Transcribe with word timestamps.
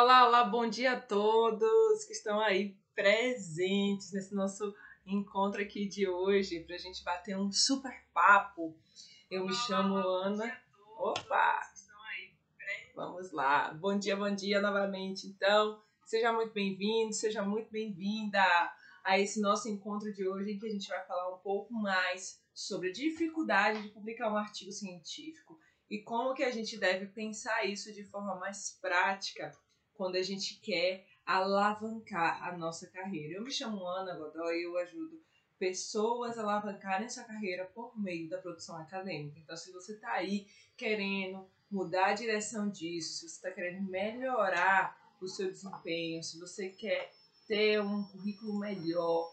Olá, 0.00 0.24
olá, 0.24 0.28
olá, 0.28 0.44
bom 0.44 0.66
dia 0.66 0.92
a 0.92 1.00
todos 1.00 2.06
que 2.06 2.14
estão 2.14 2.40
aí 2.40 2.74
presentes 2.94 4.10
nesse 4.12 4.34
nosso 4.34 4.74
encontro 5.04 5.60
aqui 5.60 5.86
de 5.86 6.08
hoje 6.08 6.60
para 6.60 6.74
a 6.74 6.78
gente 6.78 7.04
bater 7.04 7.36
um 7.36 7.52
super 7.52 7.92
papo. 8.14 8.74
Eu 9.30 9.44
me 9.44 9.52
chamo 9.52 9.96
Ana. 9.96 10.58
Opa! 10.96 11.60
Vamos 12.96 13.30
lá. 13.30 13.74
Bom 13.74 13.98
dia, 13.98 14.16
bom 14.16 14.34
dia 14.34 14.58
novamente. 14.62 15.26
Então, 15.26 15.82
seja 16.06 16.32
muito 16.32 16.54
bem-vindo, 16.54 17.12
seja 17.12 17.42
muito 17.42 17.70
bem-vinda 17.70 18.42
a 19.04 19.18
esse 19.18 19.38
nosso 19.38 19.68
encontro 19.68 20.10
de 20.14 20.26
hoje 20.26 20.52
em 20.52 20.58
que 20.58 20.66
a 20.66 20.70
gente 20.70 20.88
vai 20.88 21.04
falar 21.06 21.34
um 21.34 21.40
pouco 21.40 21.74
mais 21.74 22.42
sobre 22.54 22.88
a 22.88 22.92
dificuldade 22.92 23.82
de 23.82 23.90
publicar 23.90 24.32
um 24.32 24.36
artigo 24.38 24.72
científico 24.72 25.58
e 25.90 25.98
como 25.98 26.32
que 26.32 26.42
a 26.42 26.50
gente 26.50 26.78
deve 26.78 27.04
pensar 27.04 27.66
isso 27.66 27.92
de 27.92 28.02
forma 28.04 28.34
mais 28.36 28.78
prática 28.80 29.52
quando 30.00 30.16
a 30.16 30.22
gente 30.22 30.58
quer 30.60 31.04
alavancar 31.26 32.42
a 32.48 32.56
nossa 32.56 32.86
carreira. 32.86 33.34
Eu 33.34 33.44
me 33.44 33.50
chamo 33.50 33.86
Ana 33.86 34.16
Godoy 34.16 34.56
e 34.56 34.62
eu 34.62 34.78
ajudo 34.78 35.22
pessoas 35.58 36.38
a 36.38 36.40
alavancarem 36.40 37.06
sua 37.06 37.24
carreira 37.24 37.66
por 37.66 37.92
meio 38.00 38.26
da 38.26 38.38
produção 38.38 38.78
acadêmica. 38.78 39.38
Então, 39.38 39.54
se 39.54 39.70
você 39.70 39.92
está 39.92 40.12
aí 40.12 40.46
querendo 40.74 41.46
mudar 41.70 42.06
a 42.06 42.14
direção 42.14 42.70
disso, 42.70 43.12
se 43.12 43.28
você 43.28 43.34
está 43.34 43.50
querendo 43.50 43.90
melhorar 43.90 44.98
o 45.20 45.28
seu 45.28 45.50
desempenho, 45.50 46.22
se 46.22 46.40
você 46.40 46.70
quer 46.70 47.12
ter 47.46 47.78
um 47.82 48.02
currículo 48.04 48.58
melhor, 48.58 49.30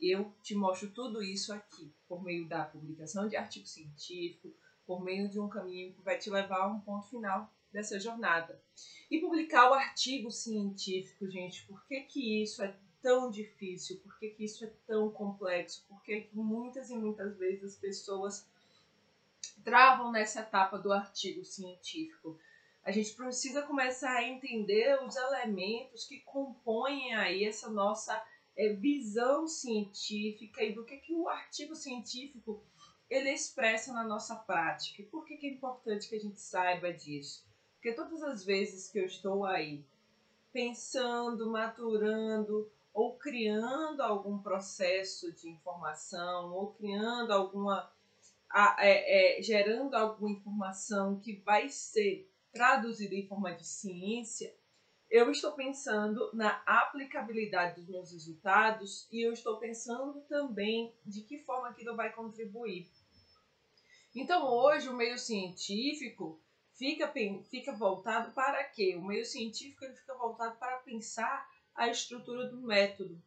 eu 0.00 0.32
te 0.44 0.54
mostro 0.54 0.92
tudo 0.92 1.24
isso 1.24 1.52
aqui, 1.52 1.92
por 2.06 2.22
meio 2.22 2.48
da 2.48 2.64
publicação 2.64 3.26
de 3.26 3.34
artigo 3.34 3.66
científico, 3.66 4.54
por 4.86 5.02
meio 5.02 5.28
de 5.28 5.40
um 5.40 5.48
caminho 5.48 5.92
que 5.92 6.02
vai 6.02 6.16
te 6.16 6.30
levar 6.30 6.58
a 6.58 6.68
um 6.68 6.78
ponto 6.78 7.08
final 7.08 7.52
dessa 7.74 7.98
jornada. 7.98 8.62
E 9.10 9.20
publicar 9.20 9.68
o 9.68 9.74
artigo 9.74 10.30
científico, 10.30 11.28
gente, 11.28 11.66
por 11.66 11.84
que, 11.86 12.02
que 12.02 12.42
isso 12.42 12.62
é 12.62 12.74
tão 13.02 13.30
difícil? 13.30 13.98
Por 13.98 14.16
que, 14.18 14.30
que 14.30 14.44
isso 14.44 14.64
é 14.64 14.72
tão 14.86 15.10
complexo? 15.10 15.84
Por 15.88 16.00
que, 16.02 16.22
que 16.22 16.36
muitas 16.36 16.88
e 16.88 16.96
muitas 16.96 17.36
vezes 17.36 17.64
as 17.64 17.76
pessoas 17.76 18.48
travam 19.62 20.12
nessa 20.12 20.40
etapa 20.40 20.78
do 20.78 20.92
artigo 20.92 21.44
científico? 21.44 22.38
A 22.84 22.92
gente 22.92 23.12
precisa 23.14 23.62
começar 23.62 24.12
a 24.12 24.22
entender 24.22 25.02
os 25.02 25.16
elementos 25.16 26.06
que 26.06 26.20
compõem 26.20 27.14
aí 27.14 27.44
essa 27.44 27.68
nossa 27.68 28.22
é, 28.56 28.68
visão 28.74 29.48
científica 29.48 30.62
e 30.62 30.72
do 30.72 30.84
que, 30.84 30.98
que 30.98 31.14
o 31.14 31.28
artigo 31.28 31.74
científico 31.74 32.62
ele 33.10 33.30
expressa 33.30 33.92
na 33.92 34.04
nossa 34.04 34.36
prática. 34.36 35.02
E 35.02 35.06
por 35.06 35.24
que, 35.24 35.36
que 35.36 35.46
é 35.46 35.50
importante 35.50 36.08
que 36.08 36.14
a 36.16 36.20
gente 36.20 36.40
saiba 36.40 36.92
disso? 36.92 37.44
Porque 37.84 37.96
todas 37.96 38.22
as 38.22 38.42
vezes 38.42 38.88
que 38.88 38.98
eu 38.98 39.04
estou 39.04 39.44
aí 39.44 39.84
pensando, 40.50 41.50
maturando 41.50 42.72
ou 42.94 43.14
criando 43.18 44.00
algum 44.00 44.38
processo 44.38 45.30
de 45.32 45.50
informação 45.50 46.54
ou 46.54 46.72
criando 46.72 47.30
alguma 47.30 47.92
é, 48.78 49.38
é, 49.38 49.42
gerando 49.42 49.94
alguma 49.94 50.30
informação 50.30 51.20
que 51.20 51.34
vai 51.44 51.68
ser 51.68 52.26
traduzida 52.54 53.14
em 53.14 53.26
forma 53.26 53.52
de 53.52 53.66
ciência, 53.66 54.54
eu 55.10 55.30
estou 55.30 55.52
pensando 55.52 56.30
na 56.32 56.62
aplicabilidade 56.64 57.82
dos 57.82 57.90
meus 57.90 58.12
resultados 58.12 59.06
e 59.12 59.20
eu 59.20 59.30
estou 59.30 59.58
pensando 59.58 60.22
também 60.22 60.94
de 61.04 61.20
que 61.20 61.38
forma 61.40 61.68
aquilo 61.68 61.94
vai 61.94 62.10
contribuir. 62.14 62.88
Então, 64.14 64.48
hoje, 64.48 64.88
o 64.88 64.96
meio 64.96 65.18
científico 65.18 66.40
fica, 66.74 67.12
fica 67.50 67.72
voltado 67.72 68.32
para 68.32 68.62
quê? 68.64 68.96
O 68.96 69.04
meio 69.04 69.24
científico 69.24 69.84
ele 69.84 69.94
fica 69.94 70.14
voltado 70.14 70.56
para 70.56 70.78
pensar 70.78 71.48
a 71.74 71.88
estrutura 71.88 72.48
do 72.48 72.60
método. 72.60 73.20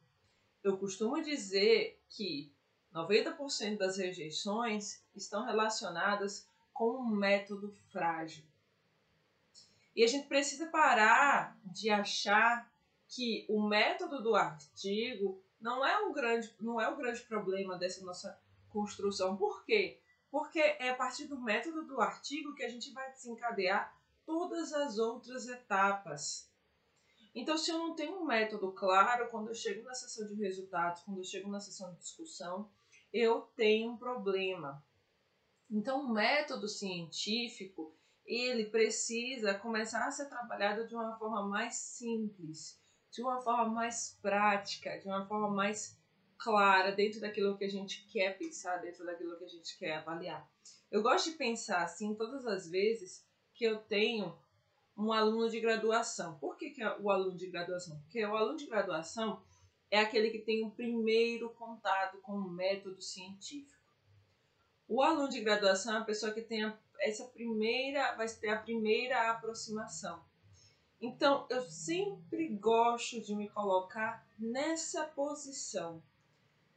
Eu 0.63 0.77
costumo 0.77 1.21
dizer 1.21 1.99
que 2.09 2.51
90% 2.93 3.77
das 3.77 3.97
rejeições 3.97 5.01
estão 5.15 5.45
relacionadas 5.45 6.47
com 6.73 6.97
um 6.97 7.07
método 7.07 7.71
frágil. 7.91 8.43
E 9.95 10.03
a 10.03 10.07
gente 10.07 10.27
precisa 10.27 10.67
parar 10.67 11.57
de 11.65 11.89
achar 11.89 12.71
que 13.07 13.45
o 13.49 13.61
método 13.61 14.21
do 14.21 14.35
artigo 14.35 15.41
não 15.59 15.83
é 15.83 15.99
um 16.05 16.13
grande, 16.13 16.53
não 16.59 16.79
é 16.79 16.87
o 16.87 16.95
grande 16.95 17.21
problema 17.21 17.77
dessa 17.77 18.05
nossa 18.05 18.39
construção. 18.69 19.35
Por 19.35 19.65
quê? 19.65 19.99
Porque 20.29 20.59
é 20.59 20.89
a 20.89 20.95
partir 20.95 21.25
do 21.25 21.39
método 21.39 21.85
do 21.85 22.01
artigo 22.01 22.53
que 22.53 22.63
a 22.63 22.69
gente 22.69 22.91
vai 22.91 23.11
desencadear 23.11 23.95
todas 24.25 24.73
as 24.73 24.97
outras 24.97 25.47
etapas. 25.47 26.51
Então, 27.33 27.57
se 27.57 27.71
eu 27.71 27.77
não 27.77 27.95
tenho 27.95 28.19
um 28.19 28.25
método 28.25 28.71
claro, 28.71 29.29
quando 29.29 29.49
eu 29.49 29.53
chego 29.53 29.83
na 29.83 29.93
sessão 29.93 30.27
de 30.27 30.33
resultados, 30.35 31.03
quando 31.03 31.19
eu 31.19 31.23
chego 31.23 31.49
na 31.49 31.59
sessão 31.59 31.93
de 31.93 31.99
discussão, 31.99 32.69
eu 33.13 33.41
tenho 33.55 33.91
um 33.91 33.97
problema. 33.97 34.83
Então, 35.69 36.01
o 36.01 36.13
método 36.13 36.67
científico, 36.67 37.95
ele 38.25 38.65
precisa 38.65 39.53
começar 39.53 40.05
a 40.05 40.11
ser 40.11 40.27
trabalhado 40.27 40.87
de 40.87 40.95
uma 40.95 41.17
forma 41.17 41.43
mais 41.47 41.75
simples, 41.75 42.81
de 43.11 43.21
uma 43.21 43.41
forma 43.41 43.69
mais 43.69 44.17
prática, 44.21 44.99
de 44.99 45.07
uma 45.07 45.25
forma 45.25 45.49
mais 45.49 45.96
clara 46.37 46.91
dentro 46.91 47.19
daquilo 47.19 47.57
que 47.57 47.65
a 47.65 47.69
gente 47.69 48.07
quer 48.07 48.37
pensar, 48.37 48.77
dentro 48.77 49.05
daquilo 49.05 49.37
que 49.37 49.45
a 49.45 49.49
gente 49.49 49.77
quer 49.77 49.95
avaliar. 49.95 50.47
Eu 50.91 51.01
gosto 51.01 51.31
de 51.31 51.37
pensar 51.37 51.83
assim 51.83 52.15
todas 52.15 52.45
as 52.45 52.69
vezes 52.69 53.25
que 53.53 53.65
eu 53.65 53.79
tenho 53.79 54.37
um 54.97 55.11
aluno 55.11 55.49
de 55.49 55.59
graduação. 55.59 56.37
Por 56.39 56.57
que, 56.57 56.71
que 56.71 56.81
é 56.81 56.97
o 56.99 57.09
aluno 57.09 57.37
de 57.37 57.47
graduação? 57.47 57.99
Porque 58.01 58.25
o 58.25 58.35
aluno 58.35 58.57
de 58.57 58.65
graduação 58.65 59.41
é 59.91 59.99
aquele 59.99 60.29
que 60.29 60.39
tem 60.39 60.65
o 60.65 60.71
primeiro 60.71 61.49
contato 61.51 62.17
com 62.19 62.33
o 62.33 62.49
método 62.49 63.01
científico. 63.01 63.77
O 64.87 65.01
aluno 65.01 65.29
de 65.29 65.41
graduação 65.41 65.95
é 65.95 65.99
a 65.99 66.05
pessoa 66.05 66.33
que 66.33 66.41
tem 66.41 66.71
essa 66.99 67.25
primeira 67.25 68.15
vai 68.15 68.27
ter 68.27 68.49
a 68.49 68.59
primeira 68.59 69.29
aproximação. 69.31 70.23
Então, 70.99 71.45
eu 71.49 71.61
sempre 71.61 72.47
gosto 72.55 73.21
de 73.21 73.35
me 73.35 73.47
colocar 73.49 74.25
nessa 74.37 75.05
posição. 75.05 76.01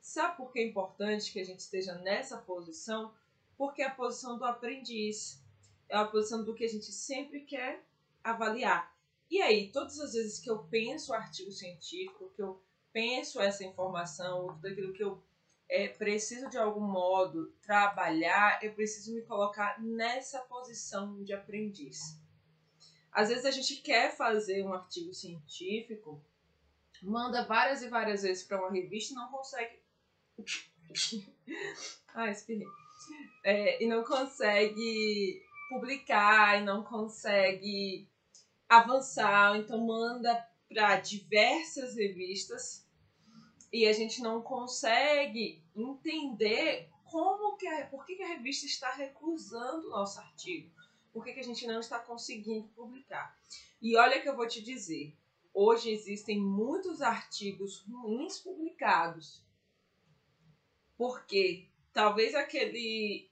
Sabe 0.01 0.37
por 0.37 0.53
que 0.53 0.61
é 0.61 0.67
importante 0.67 1.33
que 1.33 1.41
a 1.41 1.45
gente 1.45 1.61
esteja 1.61 1.95
nessa 1.97 2.39
posição? 2.39 3.15
Porque 3.57 3.83
é 3.83 3.87
a 3.87 3.95
posição 3.95 4.39
do 4.39 4.45
aprendiz. 4.45 5.43
É 5.89 5.97
a 5.97 6.05
posição 6.05 6.45
do 6.45 6.55
que 6.55 6.65
a 6.65 6.69
gente 6.69 6.91
sempre 6.93 7.41
quer 7.41 7.85
avaliar. 8.23 8.95
E 9.31 9.41
aí, 9.41 9.71
todas 9.71 10.01
as 10.01 10.15
vezes 10.15 10.41
que 10.41 10.51
eu 10.51 10.65
penso 10.65 11.13
o 11.13 11.15
artigo 11.15 11.53
científico, 11.53 12.33
que 12.35 12.43
eu 12.43 12.61
penso 12.93 13.41
essa 13.41 13.65
informação, 13.65 14.49
tudo 14.55 14.67
aquilo 14.67 14.93
que 14.93 15.05
eu 15.05 15.23
é, 15.69 15.89
preciso 15.89 16.49
de 16.51 16.59
algum 16.59 16.81
modo 16.81 17.53
trabalhar, 17.63 18.63
eu 18.63 18.75
preciso 18.75 19.15
me 19.15 19.23
colocar 19.23 19.81
nessa 19.81 20.41
posição 20.41 21.23
de 21.23 21.33
aprendiz. 21.33 22.19
Às 23.13 23.29
vezes 23.29 23.45
a 23.45 23.51
gente 23.51 23.77
quer 23.77 24.17
fazer 24.17 24.65
um 24.65 24.73
artigo 24.73 25.15
científico, 25.15 26.21
manda 27.03 27.45
várias 27.45 27.83
e 27.83 27.89
várias 27.89 28.23
vezes 28.23 28.43
para 28.43 28.59
uma 28.59 28.71
revista 28.71 29.13
e 29.13 29.17
não 29.17 29.31
consegue. 29.31 29.80
ah, 32.15 32.31
espirrei. 32.31 32.67
É, 33.45 33.83
e 33.83 33.87
não 33.87 34.05
consegue 34.05 35.43
publicar, 35.69 36.61
e 36.61 36.65
não 36.65 36.83
consegue 36.83 38.09
avançar, 38.69 39.57
então 39.57 39.85
manda 39.85 40.49
para 40.69 41.01
diversas 41.01 41.97
revistas 41.97 42.87
e 43.73 43.87
a 43.87 43.93
gente 43.93 44.23
não 44.23 44.43
consegue 44.43 45.63
entender 45.75 46.89
como 47.05 47.57
que 47.57 47.67
a, 47.67 47.87
por 47.87 48.05
que, 48.07 48.17
que 48.17 48.23
a 48.23 48.29
revista 48.29 48.67
está 48.67 48.93
recusando 48.93 49.89
o 49.89 49.91
nosso 49.91 50.21
artigo, 50.21 50.71
por 51.13 51.25
que, 51.25 51.33
que 51.33 51.41
a 51.41 51.45
gente 51.45 51.67
não 51.67 51.81
está 51.81 51.99
conseguindo 51.99 52.69
publicar. 52.69 53.37
E 53.83 53.97
olha 53.97 54.21
que 54.21 54.29
eu 54.29 54.37
vou 54.37 54.47
te 54.47 54.63
dizer, 54.63 55.17
hoje 55.53 55.91
existem 55.91 56.41
muitos 56.41 57.03
artigos 57.03 57.85
ruins 57.89 58.39
publicados, 58.39 59.43
porque 61.01 61.67
talvez 61.95 62.35
aquele 62.35 63.27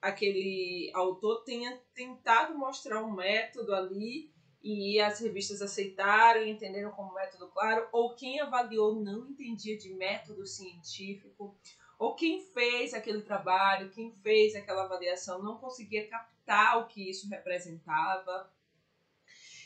aquele 0.00 0.88
autor 0.94 1.42
tenha 1.42 1.76
tentado 1.92 2.56
mostrar 2.56 3.02
um 3.02 3.10
método 3.10 3.74
ali 3.74 4.32
e 4.62 5.00
as 5.00 5.18
revistas 5.18 5.60
aceitaram 5.60 6.42
e 6.42 6.50
entenderam 6.50 6.92
como 6.92 7.12
método 7.12 7.48
claro, 7.48 7.88
ou 7.90 8.14
quem 8.14 8.38
avaliou 8.38 8.94
não 8.94 9.26
entendia 9.26 9.76
de 9.76 9.92
método 9.92 10.46
científico, 10.46 11.56
ou 11.98 12.14
quem 12.14 12.40
fez 12.40 12.94
aquele 12.94 13.22
trabalho, 13.22 13.90
quem 13.90 14.12
fez 14.12 14.54
aquela 14.54 14.84
avaliação 14.84 15.42
não 15.42 15.58
conseguia 15.58 16.06
captar 16.06 16.78
o 16.78 16.86
que 16.86 17.10
isso 17.10 17.28
representava. 17.28 18.48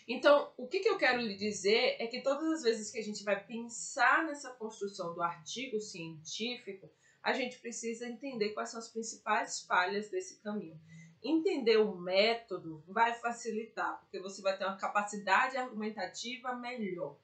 Então, 0.09 0.51
o 0.57 0.67
que, 0.67 0.81
que 0.81 0.89
eu 0.89 0.97
quero 0.97 1.21
lhe 1.21 1.37
dizer 1.37 1.97
é 1.99 2.07
que 2.07 2.23
todas 2.23 2.51
as 2.51 2.63
vezes 2.63 2.91
que 2.91 2.99
a 2.99 3.05
gente 3.05 3.23
vai 3.23 3.45
pensar 3.45 4.25
nessa 4.25 4.49
construção 4.53 5.13
do 5.13 5.21
artigo 5.21 5.79
científico, 5.79 6.91
a 7.27 7.33
gente 7.33 7.59
precisa 7.59 8.07
entender 8.07 8.51
quais 8.51 8.71
são 8.71 8.79
as 8.79 8.89
principais 8.89 9.61
falhas 9.63 10.09
desse 10.09 10.41
caminho. 10.41 10.81
entender 11.21 11.77
o 11.77 11.97
método 11.97 12.85
vai 12.87 13.15
facilitar, 13.15 13.99
porque 13.99 14.21
você 14.21 14.41
vai 14.41 14.57
ter 14.57 14.65
uma 14.65 14.77
capacidade 14.77 15.57
argumentativa 15.57 16.55
melhor 16.55 17.19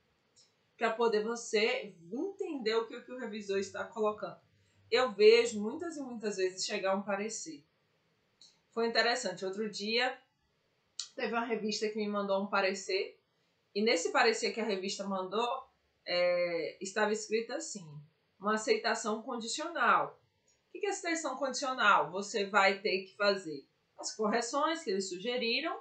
para 0.76 0.90
poder 0.90 1.22
você 1.22 1.94
entender 2.10 2.74
o 2.74 2.88
que, 2.88 2.96
o 2.96 3.04
que 3.04 3.12
o 3.12 3.18
revisor 3.18 3.58
está 3.58 3.84
colocando. 3.84 4.40
Eu 4.90 5.12
vejo 5.12 5.62
muitas 5.62 5.96
e 5.96 6.00
muitas 6.00 6.36
vezes 6.36 6.66
chegar 6.66 6.96
um 6.96 7.02
parecer. 7.02 7.64
Foi 8.72 8.88
interessante. 8.88 9.44
Outro 9.44 9.70
dia 9.70 10.18
teve 11.14 11.32
uma 11.32 11.44
revista 11.44 11.88
que 11.88 11.96
me 11.96 12.08
mandou 12.08 12.42
um 12.42 12.48
parecer 12.48 13.20
e 13.72 13.80
nesse 13.80 14.10
parecer 14.10 14.52
que 14.52 14.60
a 14.60 14.64
revista 14.64 15.04
mandou 15.04 15.48
é, 16.04 16.76
estava 16.80 17.12
escrito 17.12 17.52
assim: 17.52 17.86
uma 18.42 18.54
aceitação 18.54 19.22
condicional. 19.22 20.20
O 20.74 20.80
que 20.80 20.86
é 20.86 20.90
aceitação 20.90 21.36
condicional? 21.36 22.10
Você 22.10 22.46
vai 22.46 22.80
ter 22.80 23.04
que 23.04 23.16
fazer 23.16 23.66
as 23.96 24.14
correções 24.16 24.82
que 24.82 24.90
eles 24.90 25.08
sugeriram 25.08 25.80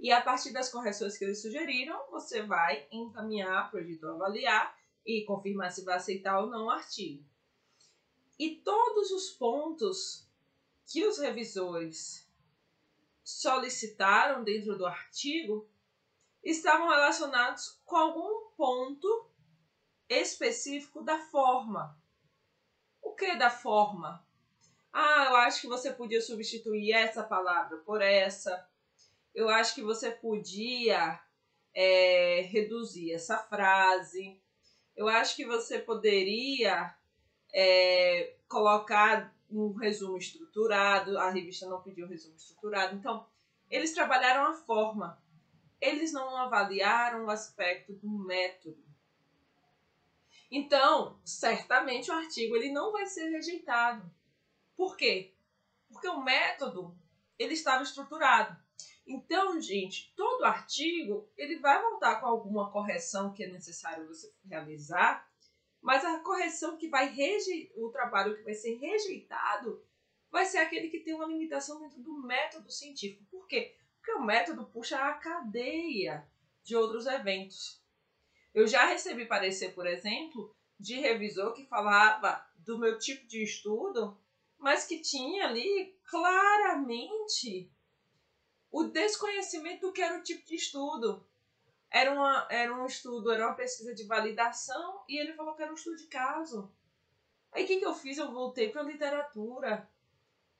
e 0.00 0.10
a 0.10 0.20
partir 0.20 0.52
das 0.52 0.70
correções 0.70 1.18
que 1.18 1.24
eles 1.24 1.42
sugeriram, 1.42 2.08
você 2.10 2.42
vai 2.42 2.86
encaminhar 2.90 3.70
para 3.70 3.78
o 3.78 3.82
editor 3.82 4.14
avaliar 4.14 4.76
e 5.04 5.24
confirmar 5.24 5.70
se 5.70 5.84
vai 5.84 5.96
aceitar 5.96 6.40
ou 6.40 6.48
não 6.48 6.66
o 6.66 6.70
artigo. 6.70 7.24
E 8.38 8.56
todos 8.56 9.10
os 9.10 9.30
pontos 9.30 10.26
que 10.86 11.04
os 11.04 11.18
revisores 11.18 12.26
solicitaram 13.24 14.44
dentro 14.44 14.78
do 14.78 14.86
artigo 14.86 15.68
estavam 16.42 16.88
relacionados 16.88 17.80
com 17.84 17.96
algum 17.96 18.50
ponto 18.56 19.28
específico 20.08 21.02
da 21.02 21.18
forma. 21.18 21.97
Que 23.18 23.34
da 23.34 23.50
forma? 23.50 24.24
Ah, 24.92 25.26
eu 25.28 25.36
acho 25.38 25.62
que 25.62 25.66
você 25.66 25.92
podia 25.92 26.20
substituir 26.20 26.92
essa 26.92 27.24
palavra 27.24 27.78
por 27.78 28.00
essa. 28.00 28.64
Eu 29.34 29.48
acho 29.48 29.74
que 29.74 29.82
você 29.82 30.12
podia 30.12 31.20
é, 31.74 32.42
reduzir 32.42 33.12
essa 33.12 33.36
frase. 33.36 34.40
Eu 34.96 35.08
acho 35.08 35.34
que 35.34 35.44
você 35.44 35.80
poderia 35.80 36.94
é, 37.52 38.34
colocar 38.48 39.34
um 39.50 39.72
resumo 39.72 40.16
estruturado. 40.16 41.18
A 41.18 41.30
revista 41.30 41.66
não 41.66 41.82
pediu 41.82 42.06
um 42.06 42.08
resumo 42.08 42.36
estruturado. 42.36 42.94
Então, 42.94 43.26
eles 43.68 43.92
trabalharam 43.92 44.52
a 44.52 44.54
forma. 44.54 45.20
Eles 45.80 46.12
não 46.12 46.36
avaliaram 46.36 47.24
o 47.24 47.30
aspecto 47.30 47.92
do 47.94 48.08
método. 48.08 48.87
Então, 50.50 51.20
certamente 51.24 52.10
o 52.10 52.14
artigo 52.14 52.56
ele 52.56 52.72
não 52.72 52.90
vai 52.92 53.06
ser 53.06 53.28
rejeitado. 53.28 54.10
Por 54.76 54.96
quê? 54.96 55.34
Porque 55.88 56.08
o 56.08 56.22
método 56.22 56.96
ele 57.38 57.54
estava 57.54 57.82
estruturado. 57.82 58.56
Então, 59.06 59.60
gente, 59.60 60.12
todo 60.14 60.44
artigo 60.44 61.30
ele 61.36 61.58
vai 61.58 61.80
voltar 61.80 62.20
com 62.20 62.26
alguma 62.26 62.70
correção 62.70 63.32
que 63.32 63.44
é 63.44 63.48
necessário 63.48 64.06
você 64.06 64.32
realizar, 64.44 65.26
mas 65.80 66.04
a 66.04 66.20
correção 66.20 66.76
que 66.76 66.88
vai 66.88 67.08
rejeitar, 67.08 67.78
o 67.78 67.90
trabalho 67.90 68.36
que 68.36 68.42
vai 68.42 68.54
ser 68.54 68.76
rejeitado 68.76 69.82
vai 70.30 70.44
ser 70.44 70.58
aquele 70.58 70.88
que 70.88 71.00
tem 71.00 71.14
uma 71.14 71.26
limitação 71.26 71.80
dentro 71.80 72.02
do 72.02 72.22
método 72.22 72.70
científico. 72.70 73.24
Por 73.30 73.46
quê? 73.46 73.76
Porque 73.96 74.12
o 74.12 74.22
método 74.22 74.66
puxa 74.66 74.98
a 74.98 75.14
cadeia 75.14 76.28
de 76.62 76.76
outros 76.76 77.06
eventos. 77.06 77.82
Eu 78.58 78.66
já 78.66 78.86
recebi 78.86 79.26
parecer, 79.26 79.74
por 79.74 79.86
exemplo, 79.86 80.54
de 80.78 80.94
revisor 81.00 81.52
que 81.52 81.66
falava 81.66 82.44
do 82.56 82.78
meu 82.78 82.98
tipo 82.98 83.26
de 83.26 83.42
estudo 83.42 84.18
mas 84.58 84.84
que 84.84 85.00
tinha 85.00 85.46
ali 85.46 85.96
claramente 86.04 87.72
o 88.70 88.84
desconhecimento 88.84 89.86
do 89.86 89.92
que 89.92 90.02
era 90.02 90.18
o 90.18 90.22
tipo 90.22 90.44
de 90.44 90.56
estudo. 90.56 91.26
Era, 91.90 92.12
uma, 92.12 92.46
era 92.50 92.74
um 92.74 92.84
estudo, 92.84 93.30
era 93.30 93.46
uma 93.46 93.54
pesquisa 93.54 93.94
de 93.94 94.04
validação 94.04 95.02
e 95.08 95.18
ele 95.18 95.32
falou 95.32 95.54
que 95.54 95.62
era 95.62 95.70
um 95.70 95.76
estudo 95.76 95.96
de 95.96 96.06
caso. 96.06 96.70
Aí 97.52 97.64
o 97.64 97.66
que, 97.66 97.78
que 97.78 97.86
eu 97.86 97.94
fiz? 97.94 98.18
Eu 98.18 98.30
voltei 98.30 98.68
para 98.68 98.82
a 98.82 98.84
literatura 98.84 99.88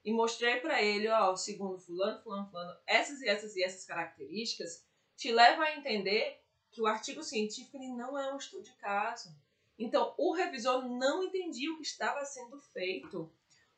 e 0.03 0.13
mostrei 0.13 0.61
para 0.61 0.81
ele, 0.81 1.09
ó, 1.09 1.37
segundo 1.37 1.79
fulano, 1.79 2.23
fulano, 2.23 2.49
fulano, 2.49 2.79
essas 2.87 3.21
e 3.21 3.29
essas 3.29 3.57
e 3.57 3.63
essas 3.63 3.85
características 3.85 4.87
te 5.17 5.31
levam 5.33 5.65
a 5.65 5.77
entender 5.77 6.41
que 6.79 6.83
o 6.83 6.87
artigo 6.87 7.23
científico 7.23 7.77
ele 7.77 7.89
não 7.89 8.17
é 8.17 8.33
um 8.33 8.37
estudo 8.37 8.63
de 8.63 8.73
caso. 8.77 9.35
Então, 9.79 10.15
o 10.17 10.33
revisor 10.33 10.89
não 10.89 11.23
entendia 11.23 11.73
o 11.73 11.77
que 11.77 11.83
estava 11.83 12.25
sendo 12.25 12.61
feito 12.61 13.31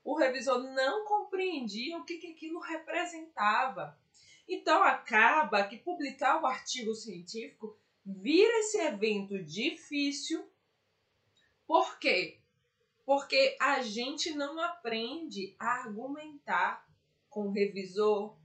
o 0.02 0.17
revisor 0.17 0.58
não 0.75 1.05
compreendia 1.05 1.99
o 1.99 2.05
que, 2.05 2.19
que 2.19 2.32
aquilo 2.32 2.58
representava. 2.61 3.99
Então 4.49 4.82
acaba 4.82 5.64
que 5.64 5.76
publicar 5.76 6.43
o 6.43 6.47
artigo 6.47 6.94
científico 6.94 7.76
vira 8.05 8.61
esse 8.61 8.79
evento 8.79 9.43
difícil. 9.43 10.49
Por 11.67 11.99
quê? 11.99 12.41
Porque 13.05 13.56
a 13.61 13.82
gente 13.82 14.32
não 14.35 14.58
aprende 14.61 15.55
a 15.58 15.82
argumentar 15.82 16.88
com 17.29 17.49
o 17.49 17.52
revisor, 17.52 18.37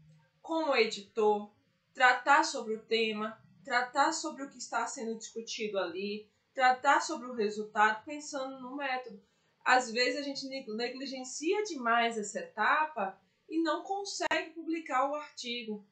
com 0.41 0.69
o 0.69 0.75
editor, 0.75 1.51
tratar 1.93 2.43
sobre 2.43 2.75
o 2.75 2.83
tema, 2.83 3.41
tratar 3.65 4.13
sobre 4.13 4.43
o 4.43 4.49
que 4.49 4.57
está 4.57 4.87
sendo 4.87 5.15
discutido 5.15 5.77
ali, 5.77 6.29
tratar 6.53 7.01
sobre 7.01 7.27
o 7.27 7.33
resultado 7.33 8.05
pensando 8.05 8.61
no 8.61 8.77
método 8.77 9.21
às 9.65 9.91
vezes 9.91 10.19
a 10.19 10.21
gente 10.21 10.47
negligencia 10.47 11.63
demais 11.63 12.19
essa 12.19 12.39
etapa 12.39 13.19
e 13.49 13.59
não 13.63 13.81
consegue 13.81 14.51
publicar 14.51 15.09
o 15.09 15.15
artigo. 15.15 15.83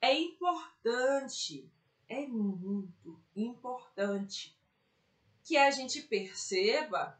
É 0.00 0.12
importante, 0.12 1.70
é 2.08 2.26
muito 2.26 3.20
importante 3.36 4.58
que 5.44 5.56
a 5.56 5.70
gente 5.70 6.02
perceba 6.02 7.16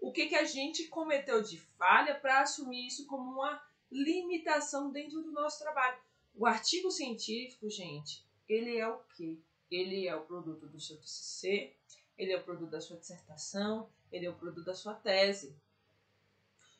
o 0.00 0.12
que, 0.12 0.26
que 0.28 0.36
a 0.36 0.44
gente 0.44 0.86
cometeu 0.86 1.42
de 1.42 1.58
falha 1.76 2.14
para 2.14 2.42
assumir 2.42 2.86
isso 2.86 3.06
como 3.06 3.32
uma 3.32 3.60
limitação 3.90 4.92
dentro 4.92 5.20
do 5.20 5.32
nosso 5.32 5.58
trabalho. 5.58 5.98
O 6.34 6.46
artigo 6.46 6.92
científico, 6.92 7.68
gente, 7.68 8.24
ele 8.48 8.76
é 8.76 8.88
o 8.88 8.98
quê? 9.16 9.38
Ele 9.70 10.06
é 10.06 10.14
o 10.14 10.24
produto 10.24 10.66
do 10.66 10.80
seu 10.80 10.96
TCC, 10.96 11.74
ele 12.16 12.32
é 12.32 12.38
o 12.38 12.42
produto 12.42 12.70
da 12.70 12.80
sua 12.80 12.96
dissertação, 12.96 13.88
ele 14.10 14.26
é 14.26 14.30
o 14.30 14.36
produto 14.36 14.64
da 14.64 14.74
sua 14.74 14.94
tese. 14.94 15.56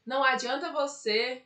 Não 0.05 0.23
adianta 0.23 0.73
você 0.73 1.45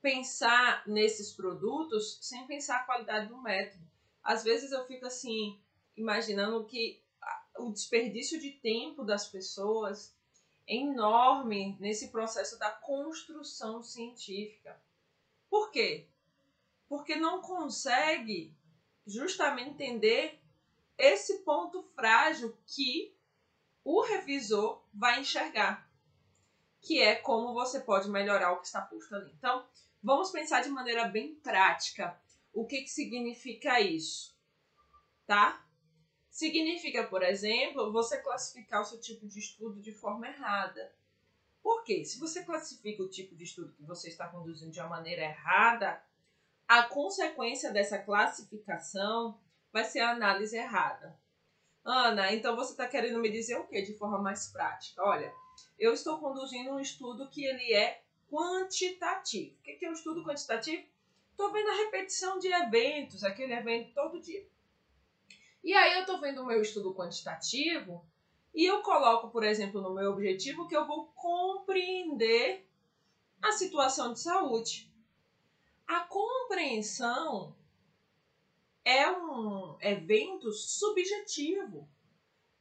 pensar 0.00 0.86
nesses 0.86 1.32
produtos 1.32 2.18
sem 2.22 2.46
pensar 2.46 2.76
a 2.76 2.84
qualidade 2.84 3.28
do 3.28 3.40
método. 3.40 3.84
Às 4.22 4.42
vezes 4.42 4.72
eu 4.72 4.86
fico 4.86 5.06
assim, 5.06 5.60
imaginando 5.96 6.64
que 6.64 7.02
o 7.58 7.70
desperdício 7.70 8.40
de 8.40 8.52
tempo 8.52 9.04
das 9.04 9.28
pessoas 9.28 10.14
é 10.66 10.76
enorme 10.76 11.76
nesse 11.78 12.08
processo 12.08 12.58
da 12.58 12.70
construção 12.70 13.82
científica. 13.82 14.80
Por 15.48 15.70
quê? 15.70 16.06
Porque 16.88 17.16
não 17.16 17.42
consegue 17.42 18.54
justamente 19.10 19.70
entender 19.70 20.40
esse 20.96 21.38
ponto 21.38 21.82
frágil 21.94 22.56
que 22.66 23.14
o 23.84 24.02
revisor 24.02 24.84
vai 24.92 25.20
enxergar, 25.20 25.90
que 26.80 27.00
é 27.00 27.16
como 27.16 27.54
você 27.54 27.80
pode 27.80 28.08
melhorar 28.08 28.52
o 28.52 28.60
que 28.60 28.66
está 28.66 28.80
posto 28.80 29.14
ali. 29.14 29.32
Então, 29.36 29.66
vamos 30.02 30.30
pensar 30.30 30.62
de 30.62 30.68
maneira 30.68 31.08
bem 31.08 31.34
prática 31.36 32.18
o 32.52 32.66
que, 32.66 32.82
que 32.82 32.88
significa 32.88 33.80
isso, 33.80 34.36
tá? 35.26 35.64
Significa, 36.30 37.06
por 37.06 37.22
exemplo, 37.22 37.92
você 37.92 38.18
classificar 38.18 38.82
o 38.82 38.84
seu 38.84 39.00
tipo 39.00 39.26
de 39.26 39.38
estudo 39.38 39.80
de 39.80 39.92
forma 39.92 40.28
errada. 40.28 40.94
Por 41.62 41.84
quê? 41.84 42.04
Se 42.04 42.18
você 42.18 42.44
classifica 42.44 43.02
o 43.02 43.08
tipo 43.08 43.34
de 43.34 43.44
estudo 43.44 43.72
que 43.72 43.82
você 43.82 44.08
está 44.08 44.28
conduzindo 44.28 44.70
de 44.70 44.80
uma 44.80 44.88
maneira 44.88 45.22
errada, 45.22 46.02
a 46.70 46.84
consequência 46.84 47.72
dessa 47.72 47.98
classificação 47.98 49.36
vai 49.72 49.82
ser 49.82 49.98
a 49.98 50.12
análise 50.12 50.56
errada. 50.56 51.18
Ana, 51.84 52.32
então 52.32 52.54
você 52.54 52.70
está 52.70 52.86
querendo 52.86 53.18
me 53.18 53.28
dizer 53.28 53.56
o 53.56 53.66
que 53.66 53.82
de 53.82 53.98
forma 53.98 54.20
mais 54.20 54.52
prática? 54.52 55.02
Olha, 55.02 55.34
eu 55.76 55.92
estou 55.92 56.20
conduzindo 56.20 56.70
um 56.70 56.78
estudo 56.78 57.28
que 57.28 57.44
ele 57.44 57.72
é 57.74 58.04
quantitativo. 58.30 59.56
O 59.58 59.62
que 59.64 59.84
é 59.84 59.90
um 59.90 59.94
estudo 59.94 60.22
quantitativo? 60.22 60.86
Estou 61.32 61.50
vendo 61.50 61.70
a 61.70 61.76
repetição 61.86 62.38
de 62.38 62.46
eventos, 62.46 63.24
aquele 63.24 63.52
evento 63.52 63.92
todo 63.92 64.20
dia. 64.20 64.46
E 65.64 65.74
aí 65.74 65.94
eu 65.94 66.02
estou 66.02 66.20
vendo 66.20 66.40
o 66.40 66.46
meu 66.46 66.62
estudo 66.62 66.94
quantitativo 66.94 68.06
e 68.54 68.64
eu 68.64 68.80
coloco, 68.82 69.28
por 69.30 69.42
exemplo, 69.42 69.80
no 69.80 69.92
meu 69.92 70.12
objetivo 70.12 70.68
que 70.68 70.76
eu 70.76 70.86
vou 70.86 71.06
compreender 71.16 72.64
a 73.42 73.50
situação 73.50 74.12
de 74.12 74.20
saúde. 74.20 74.89
A 75.90 76.04
compreensão 76.04 77.52
é 78.84 79.10
um 79.10 79.76
evento 79.80 80.52
subjetivo 80.52 81.88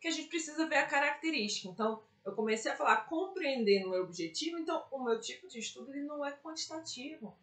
que 0.02 0.08
a 0.08 0.12
gente 0.12 0.30
precisa 0.30 0.66
ver 0.66 0.78
a 0.78 0.88
característica. 0.88 1.68
Então, 1.68 2.04
eu 2.26 2.34
comecei 2.34 2.72
a 2.72 2.76
falar 2.76 3.06
compreendendo 3.06 3.86
o 3.86 3.90
meu 3.92 4.02
objetivo, 4.02 4.58
então 4.58 4.84
o 4.90 5.04
meu 5.04 5.22
tipo 5.22 5.48
de 5.48 5.60
estudo 5.60 5.94
ele 5.94 6.08
não 6.08 6.26
é 6.26 6.32
quantitativo. 6.32 7.38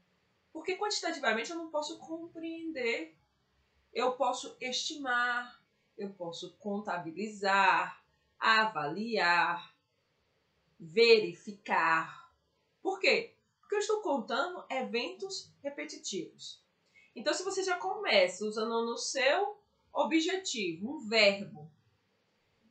Porque 0.53 0.75
quantitativamente 0.75 1.53
eu 1.53 1.57
não 1.57 1.71
posso 1.71 1.97
compreender, 1.99 3.15
eu 3.93 4.11
posso 4.17 4.57
estimar, 4.61 5.63
eu 5.97 6.11
posso 6.15 6.57
contabilizar, 6.57 8.03
avaliar, 8.41 9.73
verificar. 10.81 12.29
Por 12.83 12.99
quê? 12.99 13.36
Porque 13.67 13.75
eu 13.75 13.81
estou 13.81 14.01
contando 14.01 14.65
eventos 14.71 15.51
repetitivos. 15.61 16.63
Então, 17.17 17.35
se 17.35 17.43
você 17.43 17.65
já 17.65 17.77
começa 17.77 18.45
usando 18.45 18.87
no 18.87 18.97
seu 18.97 19.61
objetivo 19.93 20.95
um 20.95 20.99
verbo 21.01 21.69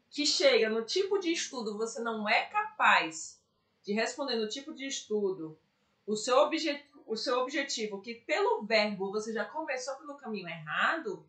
que 0.10 0.26
chega 0.26 0.70
no 0.70 0.86
tipo 0.86 1.20
de 1.20 1.34
estudo, 1.34 1.78
você 1.78 2.00
não 2.00 2.30
é 2.30 2.46
capaz 2.46 3.44
de 3.84 3.92
responder 3.92 4.38
no 4.38 4.48
tipo 4.48 4.74
de 4.74 4.88
estudo 4.88 5.60
o 6.08 6.16
seu, 6.16 6.38
obje 6.38 6.82
o 7.06 7.18
seu 7.18 7.40
objetivo, 7.40 8.02
que 8.02 8.16
pelo 8.16 8.64
verbo 8.64 9.12
você 9.12 9.34
já 9.34 9.44
começou 9.44 9.98
pelo 9.98 10.16
caminho 10.16 10.48
errado, 10.48 11.28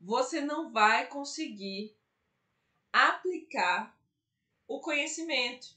você 0.00 0.40
não 0.40 0.72
vai 0.72 1.08
conseguir 1.08 1.94
aplicar 2.90 3.94
o 4.66 4.80
conhecimento 4.80 5.76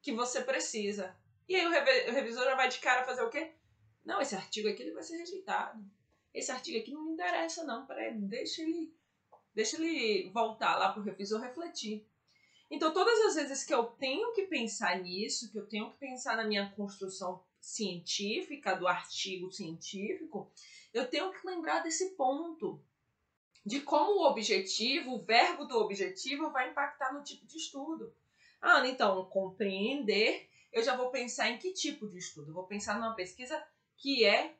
que 0.00 0.12
você 0.12 0.40
precisa. 0.42 1.20
E 1.52 1.54
aí 1.54 1.66
o 1.66 2.12
revisor 2.14 2.44
já 2.44 2.54
vai 2.54 2.66
de 2.66 2.78
cara 2.78 3.04
fazer 3.04 3.20
o 3.20 3.28
quê? 3.28 3.52
Não, 4.02 4.22
esse 4.22 4.34
artigo 4.34 4.70
aqui 4.70 4.80
ele 4.80 4.94
vai 4.94 5.02
ser 5.02 5.18
rejeitado. 5.18 5.84
Esse 6.32 6.50
artigo 6.50 6.78
aqui 6.78 6.90
não 6.90 7.04
me 7.04 7.12
interessa, 7.12 7.62
não. 7.62 7.84
Peraí, 7.84 8.14
deixa 8.14 8.62
ele, 8.62 8.96
deixa 9.54 9.76
ele 9.76 10.30
voltar 10.30 10.78
lá 10.78 10.90
para 10.90 11.02
o 11.02 11.04
revisor 11.04 11.42
refletir. 11.42 12.08
Então, 12.70 12.90
todas 12.90 13.20
as 13.26 13.34
vezes 13.34 13.64
que 13.64 13.74
eu 13.74 13.84
tenho 13.84 14.32
que 14.32 14.46
pensar 14.46 14.98
nisso, 15.02 15.52
que 15.52 15.58
eu 15.58 15.68
tenho 15.68 15.90
que 15.90 15.98
pensar 15.98 16.38
na 16.38 16.44
minha 16.44 16.70
construção 16.70 17.44
científica, 17.60 18.74
do 18.74 18.88
artigo 18.88 19.52
científico, 19.52 20.50
eu 20.94 21.06
tenho 21.06 21.30
que 21.32 21.46
lembrar 21.46 21.80
desse 21.80 22.16
ponto. 22.16 22.82
De 23.62 23.82
como 23.82 24.22
o 24.22 24.26
objetivo, 24.26 25.16
o 25.16 25.22
verbo 25.22 25.66
do 25.66 25.76
objetivo, 25.76 26.50
vai 26.50 26.70
impactar 26.70 27.12
no 27.12 27.22
tipo 27.22 27.46
de 27.46 27.58
estudo. 27.58 28.16
Ah, 28.58 28.88
então, 28.88 29.26
compreender, 29.26 30.48
eu 30.72 30.82
já 30.82 30.96
vou 30.96 31.10
pensar 31.10 31.50
em 31.50 31.58
que 31.58 31.72
tipo 31.72 32.08
de 32.08 32.18
estudo? 32.18 32.50
Eu 32.50 32.54
vou 32.54 32.66
pensar 32.66 32.94
numa 32.94 33.14
pesquisa 33.14 33.62
que 33.96 34.24
é 34.24 34.56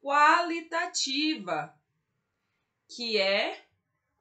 qualitativa, 0.00 1.74
que 2.88 3.18
é 3.18 3.66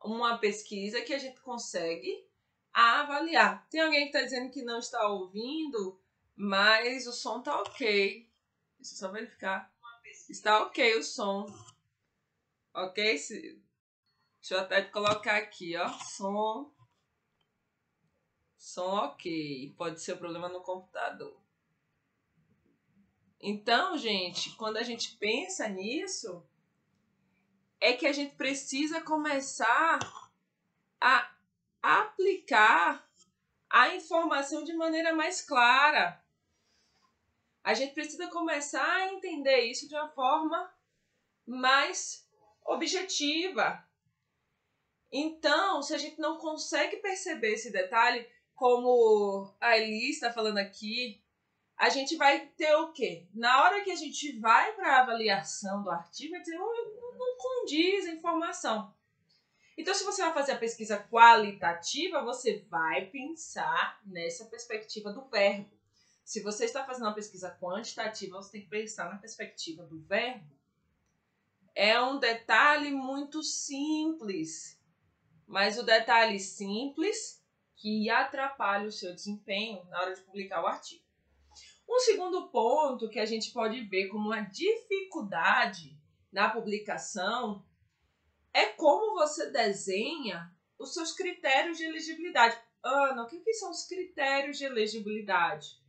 uma 0.04 0.38
pesquisa 0.38 1.02
que 1.02 1.14
a 1.14 1.20
gente 1.20 1.40
consegue 1.42 2.26
avaliar. 2.72 3.68
Tem 3.70 3.82
alguém 3.82 4.02
que 4.02 4.18
está 4.18 4.22
dizendo 4.22 4.52
que 4.52 4.64
não 4.64 4.80
está 4.80 5.08
ouvindo, 5.08 6.00
mas 6.36 7.08
o 7.08 7.14
som 7.14 7.42
tá 7.42 7.62
ok. 7.62 8.30
Deixa 8.78 8.94
eu 8.94 8.98
só 8.98 9.12
verificar. 9.12 9.74
Está 10.30 10.64
ok 10.64 10.96
o 10.98 11.04
som. 11.04 11.46
Ok? 12.74 13.04
Deixa 13.04 13.56
eu 14.52 14.60
até 14.60 14.82
colocar 14.84 15.38
aqui, 15.38 15.76
ó. 15.78 15.88
Som. 16.00 16.75
Som 18.66 18.96
ok. 18.96 19.76
Pode 19.78 20.02
ser 20.02 20.14
um 20.14 20.18
problema 20.18 20.50
no 20.50 20.60
computador. 20.62 21.40
Então, 23.40 23.96
gente, 23.96 24.56
quando 24.56 24.78
a 24.78 24.82
gente 24.82 25.16
pensa 25.18 25.68
nisso, 25.70 26.44
é 27.80 27.94
que 27.94 28.08
a 28.08 28.12
gente 28.12 28.36
precisa 28.36 29.02
começar 29.02 30.00
a 31.00 31.32
aplicar 31.80 33.08
a 33.70 33.94
informação 33.94 34.64
de 34.64 34.74
maneira 34.74 35.14
mais 35.14 35.42
clara. 35.42 36.20
A 37.64 37.76
gente 37.76 37.94
precisa 37.94 38.28
começar 38.30 38.84
a 38.84 39.14
entender 39.14 39.62
isso 39.62 39.88
de 39.88 39.94
uma 39.94 40.10
forma 40.10 40.74
mais 41.46 42.28
objetiva. 42.66 43.88
Então, 45.12 45.84
se 45.84 45.94
a 45.94 46.00
gente 46.00 46.20
não 46.20 46.40
consegue 46.40 46.98
perceber 46.98 47.54
esse 47.54 47.72
detalhe, 47.72 48.28
como 48.56 49.54
a 49.60 49.78
Eli 49.78 50.10
está 50.10 50.32
falando 50.32 50.58
aqui, 50.58 51.22
a 51.78 51.90
gente 51.90 52.16
vai 52.16 52.48
ter 52.58 52.74
o 52.76 52.94
quê? 52.94 53.28
Na 53.34 53.64
hora 53.64 53.84
que 53.84 53.92
a 53.92 53.96
gente 53.96 54.40
vai 54.40 54.74
para 54.74 54.96
a 54.96 55.02
avaliação 55.02 55.84
do 55.84 55.92
artigo, 55.92 56.32
vai 56.32 56.42
dizer, 56.42 56.58
oh, 56.58 57.16
não 57.18 57.38
condiz 57.38 58.06
a 58.06 58.12
informação. 58.12 58.94
Então, 59.78 59.94
se 59.94 60.06
você 60.06 60.22
vai 60.22 60.34
fazer 60.34 60.54
a 60.54 60.58
pesquisa 60.58 60.98
qualitativa, 61.12 62.24
você 62.24 62.66
vai 62.70 63.08
pensar 63.08 64.00
nessa 64.06 64.46
perspectiva 64.46 65.12
do 65.12 65.26
verbo. 65.26 65.70
Se 66.24 66.42
você 66.42 66.64
está 66.64 66.86
fazendo 66.86 67.04
uma 67.04 67.14
pesquisa 67.14 67.56
quantitativa, 67.60 68.38
você 68.38 68.54
tem 68.54 68.62
que 68.62 68.70
pensar 68.70 69.12
na 69.12 69.18
perspectiva 69.18 69.84
do 69.84 70.00
verbo. 70.00 70.50
É 71.76 72.02
um 72.02 72.18
detalhe 72.18 72.90
muito 72.90 73.44
simples, 73.44 74.80
mas 75.46 75.78
o 75.78 75.84
detalhe 75.84 76.40
simples 76.40 77.45
que 77.76 78.10
atrapalha 78.10 78.88
o 78.88 78.92
seu 78.92 79.14
desempenho 79.14 79.84
na 79.86 80.02
hora 80.02 80.16
de 80.16 80.22
publicar 80.22 80.64
o 80.64 80.68
artigo. 80.68 81.04
Um 81.88 82.00
segundo 82.00 82.50
ponto 82.50 83.10
que 83.10 83.20
a 83.20 83.26
gente 83.26 83.52
pode 83.52 83.82
ver 83.82 84.08
como 84.08 84.28
uma 84.28 84.42
dificuldade 84.42 85.98
na 86.32 86.50
publicação 86.50 87.64
é 88.54 88.68
como 88.68 89.16
você 89.16 89.52
desenha 89.52 90.52
os 90.80 90.94
seus 90.94 91.12
critérios 91.14 91.78
de 91.78 91.84
elegibilidade. 91.84 92.58
Ana, 92.84 93.24
o 93.24 93.28
que, 93.28 93.40
que 93.40 93.54
são 93.54 93.72
os 93.72 93.86
critérios 93.86 94.58
de 94.58 94.66
elegibilidade? 94.66 95.80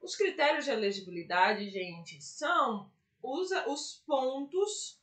Os 0.00 0.16
critérios 0.16 0.64
de 0.64 0.70
elegibilidade, 0.70 1.70
gente, 1.70 2.22
são 2.22 2.90
os, 3.22 3.50
os 3.66 4.02
pontos 4.06 5.00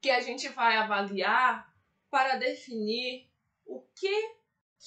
que 0.00 0.10
a 0.10 0.20
gente 0.20 0.48
vai 0.48 0.76
avaliar 0.76 1.72
para 2.10 2.36
definir 2.36 3.28
o 3.66 3.82
que 3.94 4.36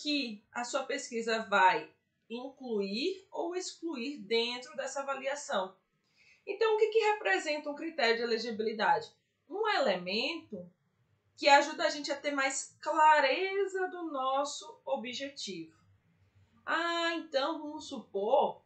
que 0.02 0.46
a 0.52 0.64
sua 0.64 0.84
pesquisa 0.84 1.44
vai 1.44 1.92
incluir 2.30 3.28
ou 3.32 3.56
excluir 3.56 4.20
dentro 4.20 4.76
dessa 4.76 5.02
avaliação. 5.02 5.76
Então, 6.46 6.76
o 6.76 6.78
que, 6.78 6.90
que 6.90 7.00
representa 7.00 7.70
um 7.70 7.76
critério 7.76 8.18
de 8.18 8.22
elegibilidade? 8.22 9.12
Um 9.50 9.68
elemento 9.68 10.70
que 11.36 11.48
ajuda 11.48 11.86
a 11.86 11.90
gente 11.90 12.12
a 12.12 12.20
ter 12.20 12.32
mais 12.32 12.78
clareza 12.82 13.88
do 13.88 14.12
nosso 14.12 14.82
objetivo. 14.86 15.76
Ah, 16.66 17.14
então 17.16 17.60
vamos 17.60 17.88
supor 17.88 18.62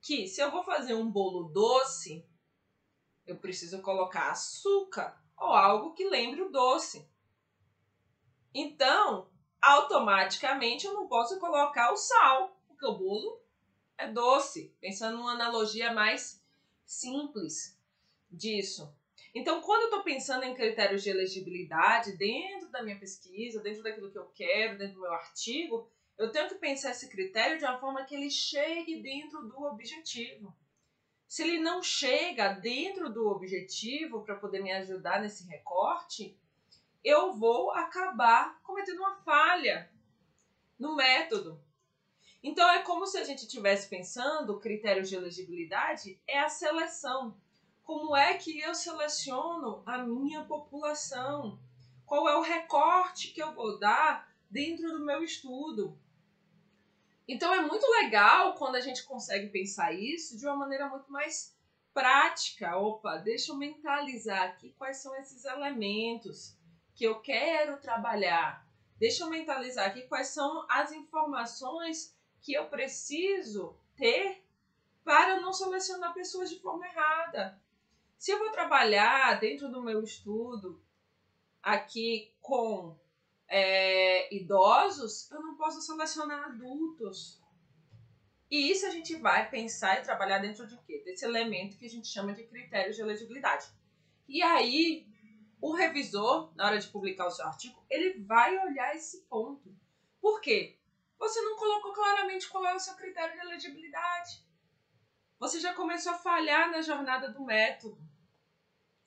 que 0.00 0.26
se 0.26 0.40
eu 0.40 0.50
vou 0.50 0.62
fazer 0.62 0.94
um 0.94 1.10
bolo 1.10 1.48
doce, 1.48 2.26
eu 3.26 3.36
preciso 3.36 3.82
colocar 3.82 4.30
açúcar 4.30 5.20
ou 5.36 5.48
algo 5.48 5.94
que 5.94 6.08
lembre 6.08 6.42
o 6.42 6.50
doce. 6.50 7.08
Então, 8.54 9.31
automaticamente 9.62 10.84
eu 10.84 10.92
não 10.92 11.06
posso 11.06 11.38
colocar 11.38 11.92
o 11.92 11.96
sal 11.96 12.60
porque 12.66 12.84
o 12.84 12.98
bolo 12.98 13.40
é 13.96 14.08
doce. 14.08 14.74
Pensando 14.80 15.16
numa 15.16 15.32
analogia 15.32 15.92
mais 15.92 16.42
simples 16.84 17.78
disso. 18.30 18.92
Então, 19.34 19.62
quando 19.62 19.82
eu 19.82 19.88
estou 19.88 20.02
pensando 20.02 20.44
em 20.44 20.54
critérios 20.54 21.02
de 21.02 21.08
elegibilidade 21.08 22.16
dentro 22.16 22.68
da 22.70 22.82
minha 22.82 22.98
pesquisa, 22.98 23.62
dentro 23.62 23.82
daquilo 23.82 24.10
que 24.10 24.18
eu 24.18 24.26
quero, 24.34 24.76
dentro 24.76 24.96
do 24.96 25.00
meu 25.02 25.12
artigo, 25.12 25.88
eu 26.18 26.30
tenho 26.30 26.48
que 26.48 26.56
pensar 26.56 26.90
esse 26.90 27.08
critério 27.08 27.56
de 27.56 27.64
uma 27.64 27.78
forma 27.78 28.04
que 28.04 28.14
ele 28.14 28.30
chegue 28.30 29.00
dentro 29.00 29.42
do 29.48 29.62
objetivo. 29.64 30.54
Se 31.26 31.42
ele 31.42 31.58
não 31.60 31.82
chega 31.82 32.52
dentro 32.52 33.10
do 33.10 33.26
objetivo 33.26 34.22
para 34.22 34.34
poder 34.34 34.62
me 34.62 34.70
ajudar 34.70 35.22
nesse 35.22 35.48
recorte, 35.48 36.38
eu 37.04 37.32
vou 37.32 37.72
acabar 37.72 38.60
cometendo 38.62 38.98
uma 38.98 39.16
falha 39.16 39.90
no 40.78 40.94
método. 40.94 41.60
Então 42.42 42.68
é 42.70 42.82
como 42.82 43.06
se 43.06 43.18
a 43.18 43.24
gente 43.24 43.42
estivesse 43.42 43.88
pensando, 43.88 44.58
critérios 44.58 45.08
de 45.08 45.16
elegibilidade 45.16 46.20
é 46.26 46.40
a 46.40 46.48
seleção. 46.48 47.36
Como 47.82 48.16
é 48.16 48.34
que 48.34 48.60
eu 48.60 48.74
seleciono 48.74 49.82
a 49.86 49.98
minha 49.98 50.44
população? 50.44 51.58
Qual 52.04 52.28
é 52.28 52.36
o 52.36 52.42
recorte 52.42 53.32
que 53.32 53.42
eu 53.42 53.52
vou 53.54 53.78
dar 53.78 54.28
dentro 54.50 54.92
do 54.92 55.04
meu 55.04 55.22
estudo? 55.22 55.98
Então 57.26 57.54
é 57.54 57.62
muito 57.62 57.86
legal 57.86 58.54
quando 58.54 58.74
a 58.74 58.80
gente 58.80 59.04
consegue 59.04 59.48
pensar 59.48 59.92
isso 59.92 60.36
de 60.36 60.46
uma 60.46 60.56
maneira 60.56 60.88
muito 60.88 61.10
mais 61.10 61.56
prática. 61.94 62.76
Opa, 62.76 63.16
deixa 63.18 63.52
eu 63.52 63.56
mentalizar 63.56 64.42
aqui 64.42 64.74
quais 64.76 64.98
são 64.98 65.14
esses 65.16 65.44
elementos 65.44 66.56
que 66.94 67.04
eu 67.04 67.20
quero 67.20 67.80
trabalhar. 67.80 68.66
Deixa 68.98 69.24
eu 69.24 69.30
mentalizar 69.30 69.86
aqui 69.86 70.02
quais 70.02 70.28
são 70.28 70.66
as 70.68 70.92
informações 70.92 72.16
que 72.40 72.52
eu 72.52 72.66
preciso 72.66 73.76
ter 73.96 74.44
para 75.04 75.40
não 75.40 75.52
selecionar 75.52 76.14
pessoas 76.14 76.50
de 76.50 76.60
forma 76.60 76.86
errada. 76.86 77.60
Se 78.16 78.30
eu 78.30 78.38
vou 78.38 78.50
trabalhar 78.50 79.40
dentro 79.40 79.68
do 79.68 79.82
meu 79.82 80.02
estudo 80.02 80.80
aqui 81.62 82.32
com 82.40 82.96
é, 83.48 84.32
idosos, 84.34 85.30
eu 85.30 85.40
não 85.40 85.56
posso 85.56 85.80
selecionar 85.80 86.44
adultos. 86.44 87.40
E 88.50 88.70
isso 88.70 88.86
a 88.86 88.90
gente 88.90 89.16
vai 89.16 89.50
pensar 89.50 89.98
e 89.98 90.02
trabalhar 90.02 90.38
dentro 90.38 90.66
de 90.66 90.76
quê? 90.82 91.02
Desse 91.04 91.24
elemento 91.24 91.76
que 91.76 91.86
a 91.86 91.88
gente 91.88 92.06
chama 92.06 92.32
de 92.32 92.44
critério 92.44 92.92
de 92.92 93.00
elegibilidade. 93.00 93.66
E 94.28 94.42
aí, 94.42 95.06
o 95.62 95.72
revisor, 95.72 96.52
na 96.56 96.66
hora 96.66 96.78
de 96.78 96.88
publicar 96.88 97.28
o 97.28 97.30
seu 97.30 97.46
artigo, 97.46 97.80
ele 97.88 98.20
vai 98.24 98.58
olhar 98.66 98.96
esse 98.96 99.22
ponto. 99.28 99.72
Por 100.20 100.40
quê? 100.40 100.76
Você 101.20 101.40
não 101.40 101.56
colocou 101.56 101.92
claramente 101.92 102.48
qual 102.48 102.66
é 102.66 102.74
o 102.74 102.80
seu 102.80 102.96
critério 102.96 103.32
de 103.40 103.46
elegibilidade. 103.46 104.44
Você 105.38 105.60
já 105.60 105.72
começou 105.72 106.12
a 106.12 106.18
falhar 106.18 106.68
na 106.68 106.82
jornada 106.82 107.30
do 107.30 107.44
método. 107.44 107.96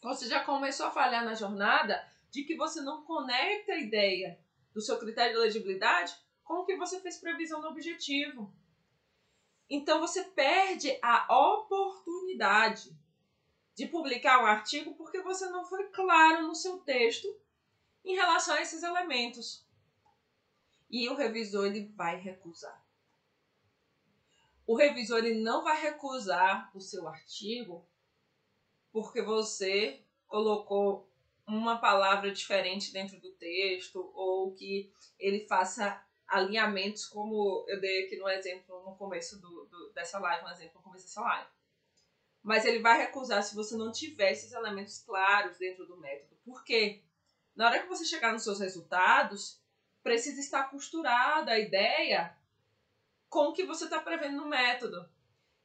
Você 0.02 0.30
já 0.30 0.46
começou 0.46 0.86
a 0.86 0.92
falhar 0.92 1.26
na 1.26 1.34
jornada 1.34 2.02
de 2.32 2.46
que 2.46 2.56
você 2.56 2.80
não 2.80 3.04
conecta 3.04 3.74
a 3.74 3.80
ideia 3.80 4.40
do 4.74 4.80
seu 4.80 4.98
critério 4.98 5.34
de 5.34 5.40
elegibilidade 5.40 6.16
com 6.42 6.60
o 6.60 6.66
que 6.66 6.78
você 6.78 7.02
fez 7.02 7.18
previsão 7.18 7.62
no 7.62 7.68
objetivo. 7.68 8.56
Então 9.70 10.00
você 10.00 10.24
perde 10.24 10.98
a 11.02 11.28
oportunidade 11.38 12.98
de 13.76 13.86
publicar 13.86 14.42
um 14.42 14.46
artigo 14.46 14.96
porque 14.96 15.22
você 15.22 15.48
não 15.50 15.66
foi 15.66 15.90
claro 15.90 16.48
no 16.48 16.56
seu 16.56 16.80
texto 16.80 17.28
em 18.04 18.16
relação 18.16 18.56
a 18.56 18.62
esses 18.62 18.82
elementos. 18.82 19.66
E 20.90 21.10
o 21.10 21.16
revisor 21.16 21.66
ele 21.66 21.92
vai 21.96 22.18
recusar. 22.18 22.84
O 24.66 24.76
revisor 24.76 25.20
ele 25.20 25.42
não 25.42 25.64
vai 25.64 25.80
recusar 25.82 26.72
o 26.74 26.80
seu 26.80 27.08
artigo 27.08 27.86
porque 28.92 29.22
você 29.22 30.02
colocou 30.26 31.10
uma 31.46 31.78
palavra 31.78 32.32
diferente 32.32 32.94
dentro 32.94 33.20
do 33.20 33.32
texto 33.34 34.12
ou 34.16 34.54
que 34.54 34.92
ele 35.20 35.46
faça 35.48 36.02
alinhamentos 36.28 37.06
como 37.06 37.66
eu 37.68 37.80
dei 37.80 38.06
aqui 38.06 38.16
no 38.16 38.28
exemplo 38.30 38.84
no 38.84 38.96
começo 38.96 39.40
do, 39.40 39.66
do, 39.66 39.92
dessa 39.92 40.18
live, 40.18 40.46
um 40.46 40.50
exemplo 40.50 40.76
no 40.76 40.82
começo 40.82 41.06
dessa 41.06 41.22
live. 41.22 41.50
Mas 42.46 42.64
ele 42.64 42.78
vai 42.78 43.00
recusar 43.00 43.42
se 43.42 43.56
você 43.56 43.76
não 43.76 43.92
tiver 43.92 44.32
esses 44.32 44.52
elementos 44.52 45.00
claros 45.00 45.58
dentro 45.58 45.84
do 45.88 45.98
método. 45.98 46.40
Por 46.46 46.64
quê? 46.64 47.02
Na 47.56 47.66
hora 47.66 47.80
que 47.80 47.88
você 47.88 48.06
chegar 48.06 48.32
nos 48.32 48.44
seus 48.44 48.60
resultados, 48.60 49.60
precisa 50.04 50.40
estar 50.40 50.70
costurada 50.70 51.54
a 51.54 51.60
ideia 51.60 52.38
com 53.28 53.48
o 53.48 53.54
que 53.54 53.66
você 53.66 53.86
está 53.86 54.00
prevendo 54.00 54.38
no 54.38 54.48
método. 54.48 55.10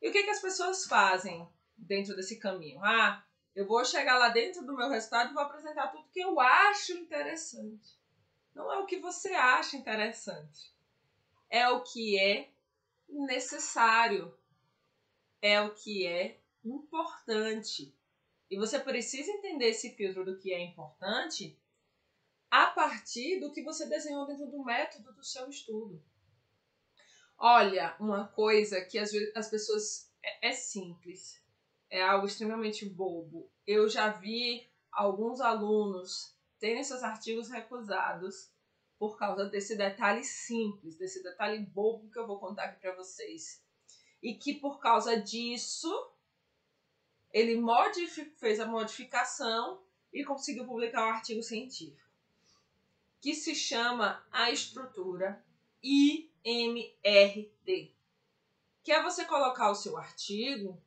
E 0.00 0.08
o 0.08 0.12
que, 0.12 0.22
que 0.22 0.30
as 0.30 0.40
pessoas 0.40 0.86
fazem 0.86 1.46
dentro 1.76 2.16
desse 2.16 2.38
caminho? 2.38 2.82
Ah, 2.82 3.22
eu 3.54 3.66
vou 3.66 3.84
chegar 3.84 4.16
lá 4.16 4.30
dentro 4.30 4.64
do 4.64 4.74
meu 4.74 4.88
resultado 4.88 5.32
e 5.32 5.34
vou 5.34 5.42
apresentar 5.42 5.88
tudo 5.88 6.08
que 6.08 6.20
eu 6.20 6.40
acho 6.40 6.92
interessante. 6.94 7.94
Não 8.54 8.72
é 8.72 8.78
o 8.78 8.86
que 8.86 8.98
você 8.98 9.34
acha 9.34 9.76
interessante. 9.76 10.74
É 11.50 11.68
o 11.68 11.82
que 11.82 12.18
é 12.18 12.48
necessário. 13.06 14.34
É 15.42 15.60
o 15.60 15.74
que 15.74 16.06
é 16.06 16.39
importante. 16.64 17.94
E 18.50 18.56
você 18.56 18.78
precisa 18.78 19.30
entender 19.30 19.66
esse 19.66 19.90
filtro 19.90 20.24
do 20.24 20.38
que 20.38 20.52
é 20.52 20.60
importante 20.60 21.58
a 22.50 22.66
partir 22.66 23.38
do 23.38 23.52
que 23.52 23.62
você 23.62 23.86
desenhou 23.86 24.26
dentro 24.26 24.50
do 24.50 24.64
método 24.64 25.12
do 25.12 25.24
seu 25.24 25.48
estudo. 25.48 26.02
Olha, 27.38 27.96
uma 28.00 28.26
coisa 28.26 28.84
que 28.84 28.98
às 28.98 29.12
vezes 29.12 29.34
as 29.36 29.48
pessoas 29.48 30.12
é, 30.22 30.48
é 30.48 30.52
simples, 30.52 31.42
é 31.88 32.02
algo 32.02 32.26
extremamente 32.26 32.84
bobo. 32.84 33.50
Eu 33.66 33.88
já 33.88 34.10
vi 34.10 34.68
alguns 34.92 35.40
alunos 35.40 36.36
terem 36.58 36.84
seus 36.84 37.02
artigos 37.02 37.48
recusados 37.48 38.50
por 38.98 39.16
causa 39.16 39.46
desse 39.46 39.76
detalhe 39.76 40.22
simples, 40.22 40.98
desse 40.98 41.22
detalhe 41.22 41.64
bobo 41.64 42.10
que 42.10 42.18
eu 42.18 42.26
vou 42.26 42.38
contar 42.38 42.64
aqui 42.64 42.80
para 42.80 42.94
vocês. 42.94 43.64
E 44.22 44.34
que 44.34 44.54
por 44.54 44.78
causa 44.78 45.18
disso, 45.18 45.90
ele 47.32 47.60
fez 48.38 48.58
a 48.58 48.66
modificação 48.66 49.82
e 50.12 50.24
conseguiu 50.24 50.66
publicar 50.66 51.06
um 51.06 51.10
artigo 51.10 51.42
científico, 51.42 52.10
que 53.20 53.34
se 53.34 53.54
chama 53.54 54.24
a 54.30 54.50
estrutura 54.50 55.44
IMRD, 55.82 56.34
que 58.82 58.92
é 58.92 59.02
você 59.02 59.24
colocar 59.24 59.70
o 59.70 59.74
seu 59.74 59.96
artigo 59.96 60.82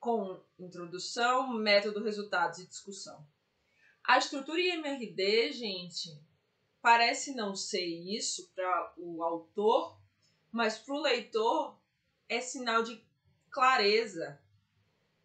com 0.00 0.42
introdução, 0.58 1.52
método, 1.52 2.02
resultados 2.02 2.58
e 2.58 2.66
discussão. 2.66 3.26
A 4.02 4.18
estrutura 4.18 4.60
IMRD, 4.60 5.52
gente, 5.52 6.20
parece 6.82 7.34
não 7.34 7.54
ser 7.54 7.86
isso 7.86 8.50
para 8.54 8.92
o 8.98 9.22
autor, 9.22 9.98
mas 10.52 10.76
para 10.76 10.94
o 10.94 11.00
leitor 11.00 11.78
é 12.28 12.40
sinal 12.40 12.82
de 12.82 13.02
clareza, 13.50 14.38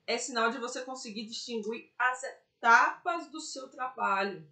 é 0.10 0.17
sinal 0.17 0.50
de 0.50 0.58
você 0.58 0.82
conseguir 0.82 1.28
distinguir 1.28 1.93
as 1.95 2.24
etapas 2.24 3.30
do 3.30 3.39
seu 3.39 3.69
trabalho 3.69 4.52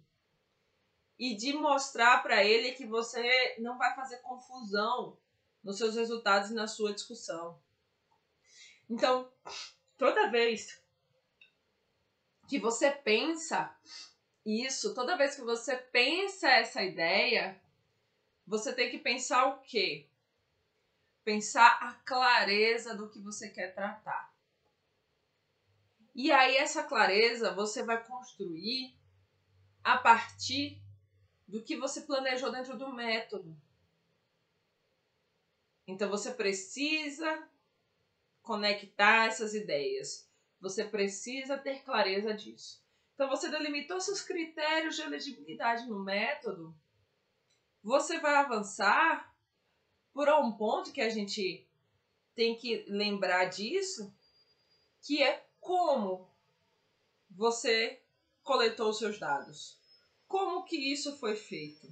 e 1.18 1.34
de 1.34 1.52
mostrar 1.52 2.22
para 2.22 2.44
ele 2.44 2.76
que 2.76 2.86
você 2.86 3.56
não 3.58 3.76
vai 3.76 3.92
fazer 3.96 4.18
confusão 4.18 5.18
nos 5.64 5.76
seus 5.76 5.96
resultados 5.96 6.52
e 6.52 6.54
na 6.54 6.68
sua 6.68 6.94
discussão. 6.94 7.60
Então, 8.88 9.28
toda 9.96 10.30
vez 10.30 10.80
que 12.48 12.60
você 12.60 12.92
pensa 12.92 13.76
isso, 14.46 14.94
toda 14.94 15.16
vez 15.16 15.34
que 15.34 15.42
você 15.42 15.76
pensa 15.76 16.48
essa 16.48 16.84
ideia, 16.84 17.60
você 18.46 18.72
tem 18.72 18.92
que 18.92 18.98
pensar 18.98 19.46
o 19.46 19.60
quê? 19.62 20.08
Pensar 21.24 21.78
a 21.82 21.94
clareza 21.94 22.94
do 22.94 23.10
que 23.10 23.18
você 23.18 23.50
quer 23.50 23.74
tratar. 23.74 24.37
E 26.18 26.32
aí, 26.32 26.56
essa 26.56 26.82
clareza 26.82 27.54
você 27.54 27.80
vai 27.84 28.04
construir 28.04 28.92
a 29.84 29.96
partir 29.96 30.82
do 31.46 31.62
que 31.62 31.76
você 31.76 32.00
planejou 32.00 32.50
dentro 32.50 32.76
do 32.76 32.92
método. 32.92 33.56
Então, 35.86 36.10
você 36.10 36.34
precisa 36.34 37.48
conectar 38.42 39.26
essas 39.26 39.54
ideias. 39.54 40.28
Você 40.60 40.82
precisa 40.82 41.56
ter 41.56 41.84
clareza 41.84 42.34
disso. 42.34 42.84
Então, 43.14 43.28
você 43.28 43.48
delimitou 43.48 44.00
seus 44.00 44.20
critérios 44.20 44.96
de 44.96 45.02
elegibilidade 45.02 45.86
no 45.86 46.02
método. 46.02 46.76
Você 47.80 48.18
vai 48.18 48.34
avançar 48.34 49.32
por 50.12 50.28
um 50.28 50.50
ponto 50.50 50.92
que 50.92 51.00
a 51.00 51.10
gente 51.10 51.64
tem 52.34 52.56
que 52.56 52.84
lembrar 52.88 53.44
disso, 53.44 54.12
que 55.00 55.22
é 55.22 55.47
como 55.68 56.26
você 57.30 58.02
coletou 58.42 58.90
seus 58.94 59.18
dados. 59.18 59.78
Como 60.26 60.64
que 60.64 60.90
isso 60.90 61.18
foi 61.18 61.36
feito? 61.36 61.86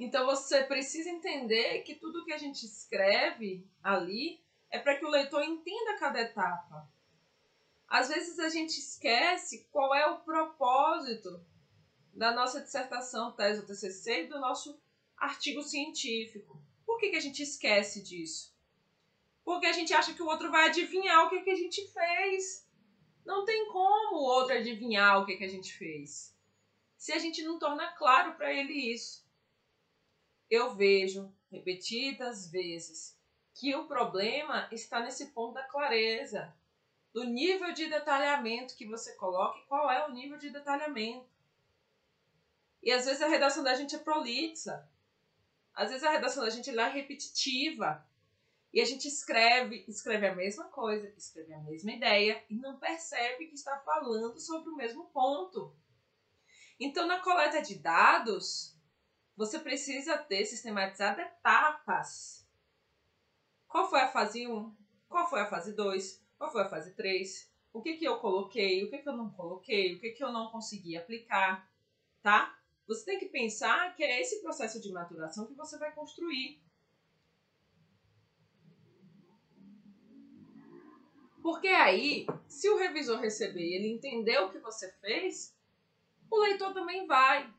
Então 0.00 0.26
você 0.26 0.64
precisa 0.64 1.08
entender 1.08 1.82
que 1.82 1.94
tudo 1.94 2.24
que 2.24 2.32
a 2.32 2.38
gente 2.38 2.66
escreve 2.66 3.64
ali 3.80 4.44
é 4.68 4.80
para 4.80 4.98
que 4.98 5.04
o 5.04 5.10
leitor 5.10 5.44
entenda 5.44 5.96
cada 5.96 6.20
etapa. 6.20 6.90
Às 7.86 8.08
vezes 8.08 8.40
a 8.40 8.48
gente 8.48 8.80
esquece 8.80 9.68
qual 9.70 9.94
é 9.94 10.04
o 10.08 10.22
propósito 10.22 11.46
da 12.12 12.34
nossa 12.34 12.60
dissertação, 12.60 13.30
tese 13.30 13.60
ou 13.60 13.66
TCC 13.66 14.24
e 14.24 14.26
do 14.26 14.40
nosso 14.40 14.76
artigo 15.16 15.62
científico. 15.62 16.60
Por 16.84 16.98
que, 16.98 17.10
que 17.10 17.16
a 17.16 17.20
gente 17.20 17.44
esquece 17.44 18.02
disso? 18.02 18.51
Porque 19.44 19.66
a 19.66 19.72
gente 19.72 19.92
acha 19.92 20.14
que 20.14 20.22
o 20.22 20.26
outro 20.26 20.50
vai 20.50 20.68
adivinhar 20.68 21.26
o 21.26 21.30
que, 21.30 21.40
que 21.40 21.50
a 21.50 21.56
gente 21.56 21.86
fez. 21.88 22.68
Não 23.24 23.44
tem 23.44 23.66
como 23.68 24.16
o 24.16 24.24
outro 24.24 24.54
adivinhar 24.54 25.20
o 25.20 25.26
que, 25.26 25.36
que 25.36 25.44
a 25.44 25.48
gente 25.48 25.72
fez. 25.72 26.36
Se 26.96 27.12
a 27.12 27.18
gente 27.18 27.42
não 27.42 27.58
torna 27.58 27.92
claro 27.92 28.34
para 28.34 28.52
ele 28.52 28.72
isso. 28.72 29.26
Eu 30.48 30.74
vejo 30.74 31.32
repetidas 31.50 32.50
vezes 32.50 33.18
que 33.54 33.74
o 33.74 33.86
problema 33.86 34.68
está 34.70 35.00
nesse 35.00 35.26
ponto 35.32 35.54
da 35.54 35.64
clareza 35.64 36.54
do 37.12 37.24
nível 37.24 37.72
de 37.72 37.88
detalhamento 37.88 38.76
que 38.76 38.86
você 38.86 39.14
coloca 39.14 39.58
e 39.58 39.66
qual 39.66 39.90
é 39.90 40.06
o 40.06 40.12
nível 40.12 40.38
de 40.38 40.50
detalhamento. 40.50 41.28
E 42.82 42.90
às 42.90 43.04
vezes 43.04 43.22
a 43.22 43.28
redação 43.28 43.62
da 43.62 43.74
gente 43.74 43.94
é 43.94 43.98
prolixa. 43.98 44.88
Às 45.74 45.90
vezes 45.90 46.04
a 46.04 46.10
redação 46.10 46.42
da 46.42 46.50
gente 46.50 46.70
é 46.76 46.88
repetitiva. 46.88 48.04
E 48.72 48.80
a 48.80 48.84
gente 48.84 49.06
escreve, 49.06 49.84
escreve 49.86 50.26
a 50.28 50.34
mesma 50.34 50.64
coisa, 50.64 51.12
escreve 51.16 51.52
a 51.52 51.60
mesma 51.60 51.92
ideia 51.92 52.42
e 52.48 52.54
não 52.56 52.78
percebe 52.78 53.46
que 53.46 53.54
está 53.54 53.78
falando 53.80 54.38
sobre 54.40 54.70
o 54.70 54.76
mesmo 54.76 55.04
ponto. 55.10 55.76
Então, 56.80 57.06
na 57.06 57.20
coleta 57.20 57.60
de 57.60 57.74
dados, 57.78 58.74
você 59.36 59.58
precisa 59.58 60.16
ter 60.16 60.46
sistematizado 60.46 61.20
etapas. 61.20 62.48
Qual 63.68 63.90
foi 63.90 64.00
a 64.00 64.08
fase 64.08 64.46
1? 64.46 64.76
Qual 65.08 65.28
foi 65.28 65.40
a 65.40 65.46
fase 65.46 65.74
2? 65.74 66.24
Qual 66.38 66.50
foi 66.50 66.62
a 66.62 66.68
fase 66.68 66.94
3? 66.94 67.52
O 67.72 67.82
que, 67.82 67.96
que 67.96 68.04
eu 68.04 68.18
coloquei? 68.18 68.84
O 68.84 68.90
que, 68.90 68.98
que 68.98 69.08
eu 69.08 69.16
não 69.16 69.30
coloquei? 69.30 69.94
O 69.94 70.00
que, 70.00 70.10
que 70.10 70.24
eu 70.24 70.32
não 70.32 70.50
consegui 70.50 70.96
aplicar? 70.96 71.70
Tá? 72.22 72.58
Você 72.86 73.04
tem 73.04 73.18
que 73.18 73.26
pensar 73.26 73.94
que 73.94 74.02
é 74.02 74.20
esse 74.20 74.42
processo 74.42 74.80
de 74.80 74.90
maturação 74.92 75.46
que 75.46 75.54
você 75.54 75.78
vai 75.78 75.92
construir. 75.94 76.62
Porque 81.42 81.66
aí, 81.66 82.24
se 82.46 82.70
o 82.70 82.78
revisor 82.78 83.18
receber 83.18 83.60
e 83.60 83.74
ele 83.74 83.88
entender 83.88 84.38
o 84.38 84.50
que 84.50 84.58
você 84.58 84.92
fez, 85.00 85.52
o 86.30 86.38
leitor 86.38 86.72
também 86.72 87.06
vai. 87.06 87.52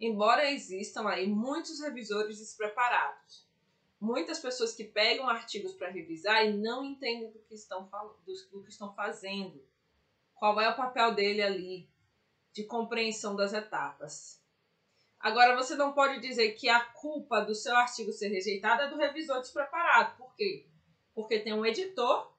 Embora 0.00 0.50
existam 0.50 1.06
aí 1.08 1.26
muitos 1.26 1.80
revisores 1.80 2.38
despreparados, 2.38 3.46
muitas 4.00 4.38
pessoas 4.40 4.74
que 4.74 4.84
pegam 4.84 5.28
artigos 5.28 5.74
para 5.74 5.90
revisar 5.90 6.44
e 6.44 6.52
não 6.52 6.84
entendem 6.84 7.30
do 7.30 7.38
que, 7.40 7.54
estão, 7.54 7.88
do 8.26 8.62
que 8.62 8.70
estão 8.70 8.94
fazendo, 8.94 9.62
qual 10.34 10.60
é 10.60 10.68
o 10.68 10.76
papel 10.76 11.14
dele 11.14 11.42
ali, 11.42 11.88
de 12.52 12.64
compreensão 12.64 13.36
das 13.36 13.52
etapas. 13.52 14.42
Agora, 15.20 15.56
você 15.56 15.74
não 15.74 15.92
pode 15.92 16.20
dizer 16.20 16.52
que 16.52 16.68
a 16.68 16.80
culpa 16.80 17.40
do 17.40 17.54
seu 17.54 17.74
artigo 17.76 18.12
ser 18.12 18.28
rejeitado 18.28 18.82
é 18.82 18.90
do 18.90 18.96
revisor 18.96 19.40
despreparado. 19.40 20.16
Por 20.16 20.34
quê? 20.34 20.66
Porque 21.14 21.38
tem 21.38 21.54
um 21.54 21.64
editor, 21.64 22.33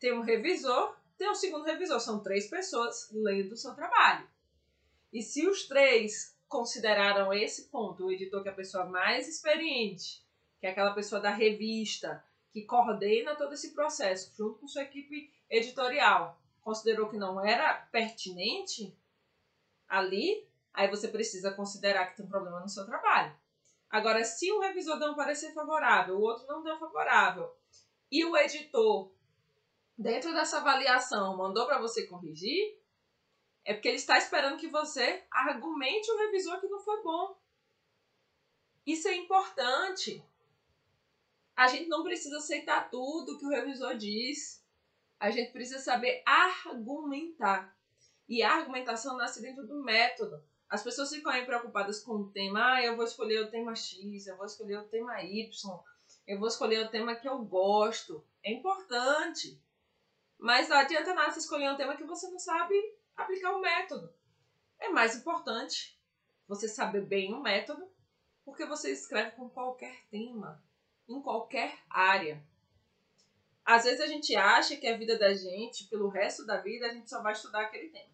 tem 0.00 0.12
um 0.12 0.22
revisor, 0.22 0.96
tem 1.16 1.30
um 1.30 1.34
segundo 1.34 1.64
revisor. 1.64 2.00
São 2.00 2.20
três 2.20 2.48
pessoas 2.48 3.10
lendo 3.12 3.52
o 3.52 3.56
seu 3.56 3.74
trabalho. 3.74 4.26
E 5.12 5.22
se 5.22 5.46
os 5.46 5.68
três 5.68 6.34
consideraram 6.48 7.32
esse 7.32 7.68
ponto, 7.68 8.06
o 8.06 8.10
editor 8.10 8.42
que 8.42 8.48
é 8.48 8.52
a 8.52 8.54
pessoa 8.54 8.86
mais 8.86 9.28
experiente, 9.28 10.24
que 10.58 10.66
é 10.66 10.70
aquela 10.70 10.94
pessoa 10.94 11.20
da 11.20 11.30
revista, 11.30 12.24
que 12.52 12.62
coordena 12.62 13.36
todo 13.36 13.54
esse 13.54 13.72
processo 13.72 14.32
junto 14.36 14.58
com 14.58 14.66
sua 14.66 14.82
equipe 14.82 15.32
editorial, 15.48 16.40
considerou 16.60 17.08
que 17.08 17.16
não 17.16 17.44
era 17.44 17.74
pertinente 17.92 18.96
ali, 19.88 20.46
aí 20.72 20.88
você 20.88 21.08
precisa 21.08 21.52
considerar 21.52 22.06
que 22.06 22.16
tem 22.16 22.26
um 22.26 22.28
problema 22.28 22.60
no 22.60 22.68
seu 22.68 22.86
trabalho. 22.86 23.34
Agora, 23.88 24.24
se 24.24 24.50
o 24.52 24.60
revisor 24.60 24.98
deu 24.98 25.10
um 25.10 25.16
parecer 25.16 25.52
favorável, 25.52 26.16
o 26.16 26.22
outro 26.22 26.46
não 26.46 26.62
deu 26.62 26.78
favorável, 26.78 27.52
e 28.10 28.24
o 28.24 28.36
editor, 28.36 29.10
dentro 30.00 30.32
dessa 30.32 30.56
avaliação, 30.56 31.36
mandou 31.36 31.66
para 31.66 31.78
você 31.78 32.06
corrigir, 32.06 32.80
é 33.66 33.74
porque 33.74 33.88
ele 33.88 33.98
está 33.98 34.16
esperando 34.16 34.56
que 34.56 34.66
você 34.66 35.22
argumente 35.30 36.10
o 36.10 36.16
revisor 36.16 36.58
que 36.58 36.68
não 36.68 36.80
foi 36.80 37.02
bom. 37.02 37.38
Isso 38.86 39.06
é 39.08 39.14
importante. 39.14 40.24
A 41.54 41.66
gente 41.66 41.86
não 41.88 42.02
precisa 42.02 42.38
aceitar 42.38 42.88
tudo 42.88 43.36
que 43.38 43.44
o 43.44 43.50
revisor 43.50 43.94
diz. 43.94 44.64
A 45.18 45.30
gente 45.30 45.52
precisa 45.52 45.78
saber 45.78 46.22
argumentar. 46.24 47.76
E 48.26 48.42
a 48.42 48.54
argumentação 48.54 49.18
nasce 49.18 49.42
dentro 49.42 49.66
do 49.66 49.82
método. 49.82 50.42
As 50.66 50.82
pessoas 50.82 51.10
ficam 51.10 51.30
aí 51.30 51.44
preocupadas 51.44 52.02
com 52.02 52.12
o 52.12 52.30
tema. 52.30 52.76
Ah, 52.76 52.82
eu 52.82 52.96
vou 52.96 53.04
escolher 53.04 53.40
o 53.40 53.50
tema 53.50 53.76
X, 53.76 54.26
eu 54.26 54.36
vou 54.38 54.46
escolher 54.46 54.78
o 54.78 54.88
tema 54.88 55.22
Y, 55.22 55.84
eu 56.26 56.38
vou 56.38 56.48
escolher 56.48 56.86
o 56.86 56.88
tema 56.88 57.14
que 57.14 57.28
eu 57.28 57.38
gosto. 57.44 58.24
É 58.42 58.50
importante. 58.50 59.60
Mas 60.40 60.70
não 60.70 60.78
adianta 60.78 61.12
nada 61.12 61.30
você 61.30 61.40
escolher 61.40 61.70
um 61.70 61.76
tema 61.76 61.96
que 61.96 62.04
você 62.04 62.26
não 62.30 62.38
sabe 62.38 62.74
aplicar 63.14 63.52
o 63.52 63.60
método. 63.60 64.12
É 64.78 64.88
mais 64.88 65.14
importante 65.14 66.00
você 66.48 66.66
saber 66.66 67.02
bem 67.02 67.34
o 67.34 67.42
método, 67.42 67.86
porque 68.42 68.64
você 68.64 68.90
escreve 68.90 69.32
com 69.32 69.50
qualquer 69.50 69.94
tema, 70.10 70.64
em 71.06 71.20
qualquer 71.20 71.78
área. 71.90 72.42
Às 73.62 73.84
vezes 73.84 74.00
a 74.00 74.06
gente 74.06 74.34
acha 74.34 74.76
que 74.76 74.86
a 74.86 74.96
vida 74.96 75.18
da 75.18 75.34
gente, 75.34 75.84
pelo 75.84 76.08
resto 76.08 76.46
da 76.46 76.56
vida, 76.56 76.86
a 76.86 76.92
gente 76.92 77.10
só 77.10 77.22
vai 77.22 77.34
estudar 77.34 77.60
aquele 77.60 77.90
tema. 77.90 78.10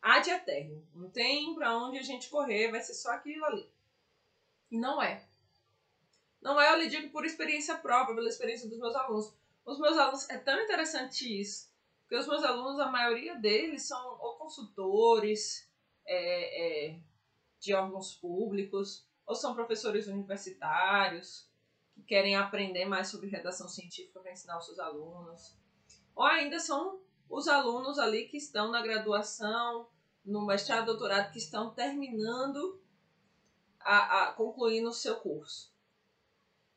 Ad 0.00 0.30
eterno. 0.30 0.86
Não 0.94 1.10
tem 1.10 1.52
para 1.56 1.76
onde 1.76 1.98
a 1.98 2.02
gente 2.02 2.30
correr, 2.30 2.70
vai 2.70 2.80
ser 2.80 2.94
só 2.94 3.10
aquilo 3.10 3.44
ali. 3.44 3.68
E 4.70 4.78
não 4.78 5.02
é. 5.02 5.26
Não 6.40 6.60
é, 6.60 6.72
eu 6.72 6.78
lhe 6.78 6.88
digo 6.88 7.10
por 7.10 7.26
experiência 7.26 7.76
própria, 7.76 8.14
pela 8.14 8.28
experiência 8.28 8.68
dos 8.68 8.78
meus 8.78 8.94
alunos. 8.94 9.41
Os 9.64 9.78
meus 9.78 9.96
alunos, 9.96 10.28
é 10.28 10.38
tão 10.38 10.60
interessante 10.60 11.40
isso, 11.40 11.70
porque 12.00 12.16
os 12.16 12.26
meus 12.26 12.42
alunos, 12.42 12.80
a 12.80 12.90
maioria 12.90 13.36
deles 13.36 13.86
são 13.86 14.18
ou 14.20 14.36
consultores 14.36 15.68
é, 16.04 16.90
é, 16.90 17.00
de 17.60 17.72
órgãos 17.72 18.14
públicos, 18.14 19.06
ou 19.24 19.34
são 19.34 19.54
professores 19.54 20.08
universitários 20.08 21.48
que 21.94 22.02
querem 22.02 22.34
aprender 22.34 22.84
mais 22.86 23.08
sobre 23.08 23.28
redação 23.28 23.68
científica 23.68 24.20
para 24.20 24.32
ensinar 24.32 24.58
os 24.58 24.66
seus 24.66 24.78
alunos, 24.78 25.56
ou 26.14 26.24
ainda 26.24 26.58
são 26.58 27.00
os 27.30 27.48
alunos 27.48 27.98
ali 27.98 28.26
que 28.26 28.36
estão 28.36 28.70
na 28.70 28.82
graduação, 28.82 29.88
no 30.24 30.44
mestrado, 30.44 30.86
doutorado, 30.86 31.32
que 31.32 31.38
estão 31.38 31.72
terminando 31.72 32.80
a, 33.80 34.24
a 34.24 34.32
concluindo 34.32 34.88
o 34.88 34.92
seu 34.92 35.16
curso. 35.16 35.72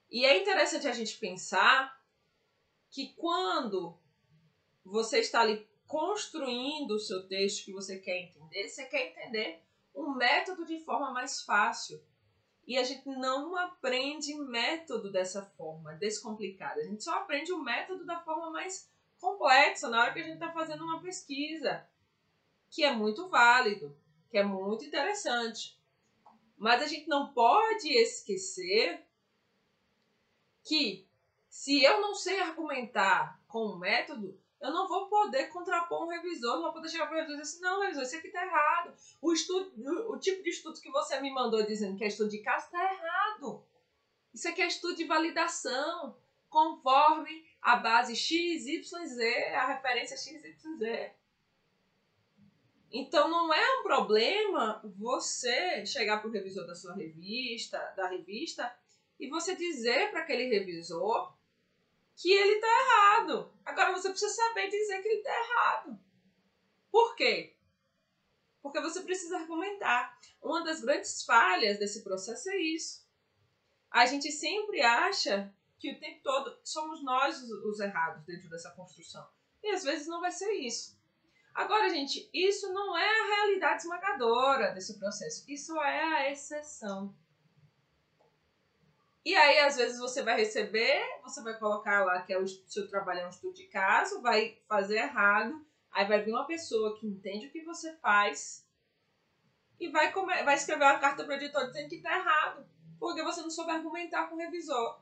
E 0.10 0.26
é 0.26 0.42
interessante 0.42 0.88
a 0.88 0.94
gente 0.94 1.18
pensar 1.18 2.00
que 2.90 3.14
quando 3.16 3.98
você 4.84 5.20
está 5.20 5.42
ali 5.42 5.68
construindo 5.88 6.92
o 6.92 7.00
seu 7.00 7.28
texto 7.28 7.66
que 7.66 7.74
você 7.74 8.00
quer 8.00 8.18
entender, 8.18 8.68
você 8.68 8.86
quer 8.86 9.12
entender 9.12 9.64
um 9.94 10.14
método 10.14 10.66
de 10.66 10.80
forma 10.80 11.12
mais 11.12 11.42
fácil. 11.42 12.04
E 12.68 12.78
a 12.78 12.84
gente 12.84 13.08
não 13.08 13.56
aprende 13.56 14.34
método 14.36 15.12
dessa 15.12 15.46
forma 15.58 15.94
descomplicada. 15.94 16.82
A 16.82 16.84
gente 16.84 17.04
só 17.04 17.16
aprende 17.16 17.54
o 17.54 17.64
método 17.64 18.06
da 18.06 18.20
forma 18.22 18.50
mais 18.50 18.92
complexa 19.20 19.88
na 19.90 20.02
hora 20.02 20.14
que 20.14 20.20
a 20.20 20.24
gente 20.24 20.34
está 20.34 20.52
fazendo 20.52 20.84
uma 20.84 21.02
pesquisa, 21.02 21.88
que 22.70 22.84
é 22.84 22.92
muito 22.92 23.30
válido, 23.30 23.96
que 24.30 24.38
é 24.38 24.44
muito 24.44 24.84
interessante. 24.84 25.80
Mas 26.58 26.82
a 26.82 26.88
gente 26.88 27.08
não 27.08 27.34
pode 27.34 27.88
esquecer 27.90 29.06
que 30.64 31.05
se 31.56 31.82
eu 31.82 32.02
não 32.02 32.14
sei 32.14 32.42
argumentar 32.42 33.42
com 33.48 33.60
o 33.60 33.80
método, 33.80 34.38
eu 34.60 34.74
não 34.74 34.90
vou 34.90 35.08
poder 35.08 35.48
contrapor 35.48 36.04
um 36.04 36.10
revisor, 36.10 36.56
não 36.56 36.64
vou 36.64 36.74
poder 36.74 36.90
chegar 36.90 37.08
para 37.08 37.16
o 37.16 37.20
revisor 37.22 37.38
e 37.38 37.42
dizer 37.42 37.56
assim, 37.56 37.64
não, 37.64 37.82
revisor, 37.82 38.04
isso 38.04 38.18
aqui 38.18 38.28
está 38.28 38.46
errado. 38.46 38.94
O, 39.22 39.32
estudo, 39.32 39.72
o 40.12 40.20
tipo 40.20 40.44
de 40.44 40.50
estudo 40.50 40.82
que 40.82 40.92
você 40.92 41.18
me 41.22 41.32
mandou 41.32 41.66
dizendo 41.66 41.98
que 41.98 42.04
é 42.04 42.08
estudo 42.08 42.30
de 42.30 42.40
caso 42.40 42.66
está 42.66 42.94
errado. 42.94 43.66
Isso 44.34 44.50
aqui 44.50 44.62
é 44.62 44.68
estudo 44.68 44.98
de 44.98 45.06
validação, 45.06 46.18
conforme 46.50 47.48
a 47.62 47.78
base 47.78 48.18
X, 48.18 48.68
Y, 48.68 49.06
Z, 49.08 49.46
a 49.56 49.68
referência 49.68 50.18
X, 50.18 50.44
Y, 50.44 50.78
Z. 50.78 51.14
Então 52.92 53.30
não 53.30 53.54
é 53.54 53.80
um 53.80 53.84
problema 53.84 54.82
você 54.98 55.86
chegar 55.86 56.20
para 56.20 56.28
o 56.28 56.34
revisor 56.34 56.68
da 56.68 56.76
sua 56.76 56.94
revista, 56.96 57.80
da 57.96 58.10
revista, 58.10 58.78
e 59.18 59.30
você 59.30 59.56
dizer 59.56 60.12
para 60.12 60.20
aquele 60.20 60.50
revisor 60.50 61.34
que 62.16 62.32
ele 62.32 62.54
está 62.54 62.68
errado. 62.68 63.54
Agora 63.64 63.92
você 63.92 64.10
precisa 64.10 64.34
saber 64.34 64.70
dizer 64.70 65.02
que 65.02 65.08
ele 65.08 65.18
está 65.18 65.32
errado. 65.32 66.00
Por 66.92 67.16
quê? 67.16 67.58
Porque 68.62 68.80
você 68.82 69.02
precisa 69.02 69.38
argumentar. 69.38 70.18
Uma 70.42 70.64
das 70.64 70.82
grandes 70.82 71.24
falhas 71.24 71.78
desse 71.78 72.04
processo 72.04 72.50
é 72.50 72.58
isso. 72.58 73.06
A 73.92 74.06
gente 74.06 74.32
sempre 74.32 74.82
acha 74.82 75.54
que 75.78 75.92
o 75.92 76.00
tempo 76.00 76.22
todo 76.24 76.58
somos 76.64 77.04
nós 77.04 77.42
os, 77.42 77.50
os 77.50 77.80
errados 77.80 78.26
dentro 78.26 78.50
dessa 78.50 78.72
construção. 78.72 79.28
E 79.62 79.70
às 79.70 79.84
vezes 79.84 80.08
não 80.08 80.22
vai 80.22 80.32
ser 80.32 80.52
isso. 80.54 80.96
Agora, 81.54 81.90
gente, 81.90 82.30
isso 82.34 82.72
não 82.74 82.98
é 82.98 83.08
a 83.08 83.26
realidade 83.36 83.82
esmagadora 83.82 84.74
desse 84.74 85.00
processo. 85.00 85.46
Isso 85.48 85.80
é 85.82 86.04
a 86.04 86.32
exceção. 86.32 87.16
E 89.26 89.34
aí, 89.36 89.58
às 89.58 89.76
vezes, 89.76 89.98
você 89.98 90.22
vai 90.22 90.38
receber, 90.38 91.02
você 91.24 91.42
vai 91.42 91.58
colocar 91.58 92.06
lá 92.06 92.22
que 92.22 92.32
é 92.32 92.40
o 92.40 92.48
seu 92.48 92.88
trabalho 92.88 93.22
é 93.22 93.26
um 93.26 93.30
estudo 93.30 93.56
de 93.56 93.66
caso, 93.66 94.22
vai 94.22 94.62
fazer 94.68 94.98
errado, 94.98 95.66
aí 95.92 96.06
vai 96.06 96.22
vir 96.22 96.32
uma 96.32 96.46
pessoa 96.46 96.96
que 96.96 97.08
entende 97.08 97.48
o 97.48 97.52
que 97.52 97.64
você 97.64 97.96
faz 97.98 98.64
e 99.80 99.90
vai, 99.90 100.14
vai 100.14 100.54
escrever 100.54 100.86
uma 100.86 101.00
carta 101.00 101.24
para 101.24 101.34
o 101.34 101.36
editor 101.38 101.66
dizendo 101.66 101.90
que 101.90 101.96
está 101.96 102.16
errado, 102.16 102.70
porque 103.00 103.24
você 103.24 103.42
não 103.42 103.50
soube 103.50 103.72
argumentar 103.72 104.28
com 104.28 104.36
o 104.36 104.38
revisor. 104.38 105.02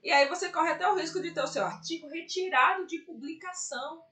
E 0.00 0.12
aí 0.12 0.28
você 0.28 0.48
corre 0.50 0.70
até 0.70 0.88
o 0.88 0.94
risco 0.94 1.20
de 1.20 1.34
ter 1.34 1.42
o 1.42 1.48
seu 1.48 1.64
artigo 1.64 2.06
retirado 2.06 2.86
de 2.86 3.00
publicação, 3.00 4.04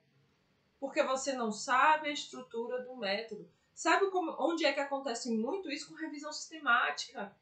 porque 0.81 1.05
você 1.05 1.33
não 1.35 1.53
sabe 1.53 2.09
a 2.09 2.13
estrutura 2.13 2.83
do 2.83 2.97
método. 2.97 3.49
Sabe 3.73 4.11
como, 4.11 4.35
onde 4.41 4.65
é 4.65 4.73
que 4.73 4.81
acontece 4.81 5.31
muito 5.31 5.71
isso 5.71 5.89
com 5.89 5.95
revisão 5.95 6.33
sistemática? 6.33 7.33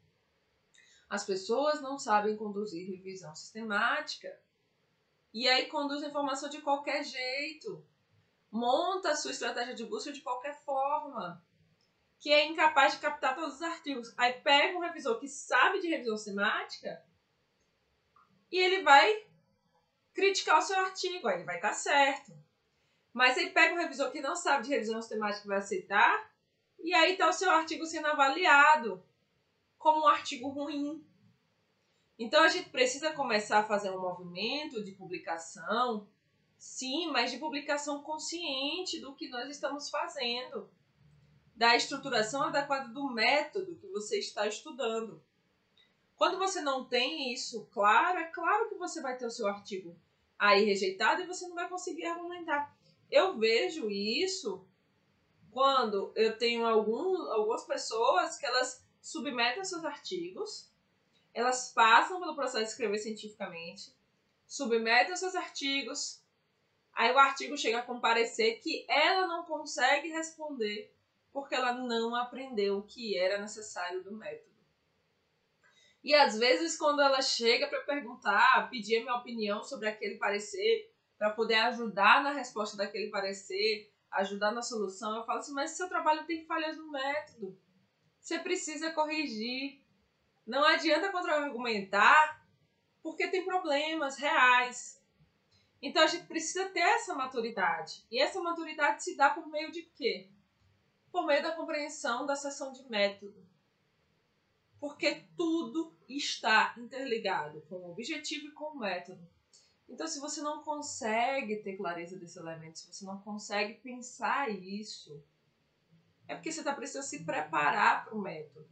As 1.08 1.24
pessoas 1.24 1.80
não 1.80 1.98
sabem 1.98 2.36
conduzir 2.36 2.88
revisão 2.88 3.34
sistemática. 3.34 4.36
E 5.32 5.48
aí 5.48 5.66
conduz 5.66 6.02
a 6.02 6.08
informação 6.08 6.48
de 6.48 6.60
qualquer 6.60 7.04
jeito. 7.04 7.84
Monta 8.50 9.10
a 9.10 9.16
sua 9.16 9.32
estratégia 9.32 9.74
de 9.74 9.84
busca 9.84 10.12
de 10.12 10.20
qualquer 10.20 10.54
forma. 10.64 11.44
Que 12.18 12.32
é 12.32 12.46
incapaz 12.46 12.94
de 12.94 13.00
captar 13.00 13.34
todos 13.34 13.56
os 13.56 13.62
artigos. 13.62 14.14
Aí 14.16 14.34
pega 14.34 14.76
um 14.76 14.80
revisor 14.80 15.18
que 15.18 15.28
sabe 15.28 15.80
de 15.80 15.88
revisão 15.88 16.16
sistemática 16.16 17.04
e 18.50 18.58
ele 18.58 18.82
vai 18.82 19.26
criticar 20.12 20.58
o 20.58 20.62
seu 20.62 20.78
artigo. 20.78 21.26
Aí 21.26 21.42
vai 21.42 21.56
estar 21.56 21.72
certo. 21.72 22.32
Mas 23.12 23.36
aí 23.36 23.50
pega 23.50 23.74
um 23.74 23.78
revisor 23.78 24.10
que 24.10 24.20
não 24.20 24.36
sabe 24.36 24.64
de 24.64 24.70
revisão 24.70 25.00
sistemática 25.02 25.44
e 25.44 25.48
vai 25.48 25.58
aceitar. 25.58 26.30
E 26.78 26.94
aí 26.94 27.12
está 27.12 27.28
o 27.28 27.32
seu 27.32 27.50
artigo 27.50 27.84
sendo 27.84 28.06
avaliado 28.06 29.04
como 29.84 30.06
um 30.06 30.08
artigo 30.08 30.48
ruim. 30.48 31.06
Então 32.18 32.42
a 32.42 32.48
gente 32.48 32.70
precisa 32.70 33.12
começar 33.12 33.58
a 33.58 33.68
fazer 33.68 33.90
um 33.90 34.00
movimento 34.00 34.82
de 34.82 34.92
publicação, 34.92 36.08
sim, 36.56 37.08
mas 37.08 37.30
de 37.30 37.36
publicação 37.36 38.00
consciente 38.00 38.98
do 38.98 39.14
que 39.14 39.28
nós 39.28 39.46
estamos 39.50 39.90
fazendo, 39.90 40.70
da 41.54 41.76
estruturação 41.76 42.44
adequada 42.44 42.88
do 42.88 43.10
método 43.12 43.76
que 43.76 43.86
você 43.88 44.18
está 44.18 44.46
estudando. 44.46 45.22
Quando 46.16 46.38
você 46.38 46.62
não 46.62 46.86
tem 46.86 47.30
isso 47.34 47.68
claro, 47.70 48.18
é 48.20 48.24
claro 48.24 48.70
que 48.70 48.76
você 48.76 49.02
vai 49.02 49.18
ter 49.18 49.26
o 49.26 49.30
seu 49.30 49.46
artigo 49.46 49.94
aí 50.38 50.64
rejeitado 50.64 51.20
e 51.20 51.26
você 51.26 51.46
não 51.46 51.54
vai 51.54 51.68
conseguir 51.68 52.06
argumentar. 52.06 52.74
Eu 53.10 53.36
vejo 53.36 53.90
isso 53.90 54.66
quando 55.50 56.10
eu 56.16 56.38
tenho 56.38 56.64
algum, 56.64 57.30
algumas 57.32 57.64
pessoas 57.64 58.38
que 58.38 58.46
elas 58.46 58.83
submetem 59.04 59.62
seus 59.62 59.84
artigos, 59.84 60.72
elas 61.34 61.70
passam 61.74 62.18
pelo 62.18 62.34
processo 62.34 62.64
de 62.64 62.70
escrever 62.70 62.96
cientificamente, 62.96 63.94
submetem 64.46 65.14
seus 65.14 65.34
artigos, 65.34 66.24
aí 66.94 67.12
o 67.12 67.18
artigo 67.18 67.54
chega 67.54 67.80
a 67.80 67.82
comparecer 67.82 68.60
que 68.60 68.86
ela 68.88 69.26
não 69.26 69.44
consegue 69.44 70.08
responder 70.08 70.90
porque 71.34 71.54
ela 71.54 71.74
não 71.74 72.14
aprendeu 72.14 72.78
o 72.78 72.82
que 72.82 73.18
era 73.18 73.38
necessário 73.38 74.02
do 74.02 74.16
método. 74.16 74.54
E 76.02 76.14
às 76.14 76.38
vezes, 76.38 76.78
quando 76.78 77.02
ela 77.02 77.20
chega 77.20 77.66
para 77.66 77.80
perguntar, 77.80 78.70
pedir 78.70 78.98
a 78.98 79.00
minha 79.00 79.16
opinião 79.16 79.62
sobre 79.62 79.88
aquele 79.88 80.16
parecer, 80.16 80.90
para 81.18 81.30
poder 81.30 81.56
ajudar 81.56 82.22
na 82.22 82.32
resposta 82.32 82.76
daquele 82.76 83.10
parecer, 83.10 83.92
ajudar 84.12 84.52
na 84.52 84.62
solução, 84.62 85.16
eu 85.16 85.24
falo 85.26 85.40
assim: 85.40 85.52
mas 85.52 85.72
seu 85.72 85.88
trabalho 85.88 86.24
tem 86.24 86.46
falhas 86.46 86.76
no 86.78 86.90
método. 86.90 87.58
Você 88.24 88.40
precisa 88.40 88.90
corrigir. 88.90 89.80
Não 90.44 90.64
adianta 90.64 91.12
contra-argumentar, 91.12 92.44
porque 93.02 93.28
tem 93.28 93.44
problemas 93.44 94.16
reais. 94.16 95.00
Então 95.80 96.02
a 96.02 96.06
gente 96.08 96.26
precisa 96.26 96.68
ter 96.70 96.80
essa 96.80 97.14
maturidade. 97.14 98.04
E 98.10 98.20
essa 98.20 98.40
maturidade 98.40 99.04
se 99.04 99.14
dá 99.16 99.30
por 99.30 99.46
meio 99.46 99.70
de 99.70 99.82
quê? 99.82 100.28
Por 101.12 101.24
meio 101.24 101.42
da 101.42 101.52
compreensão 101.52 102.26
da 102.26 102.34
sessão 102.34 102.72
de 102.72 102.82
método 102.90 103.44
porque 104.84 105.24
tudo 105.34 105.96
está 106.06 106.74
interligado 106.76 107.62
com 107.70 107.76
o 107.76 107.92
objetivo 107.92 108.48
e 108.48 108.50
com 108.50 108.76
o 108.76 108.78
método. 108.78 109.26
Então, 109.88 110.06
se 110.06 110.20
você 110.20 110.42
não 110.42 110.62
consegue 110.62 111.56
ter 111.62 111.78
clareza 111.78 112.18
desse 112.18 112.38
elemento, 112.38 112.80
se 112.80 112.92
você 112.92 113.06
não 113.06 113.18
consegue 113.22 113.80
pensar 113.80 114.50
isso, 114.50 115.24
é 116.26 116.34
porque 116.34 116.50
você 116.50 116.60
está 116.60 116.74
precisando 116.74 117.04
se 117.04 117.24
preparar 117.24 118.04
para 118.04 118.14
o 118.14 118.20
método. 118.20 118.66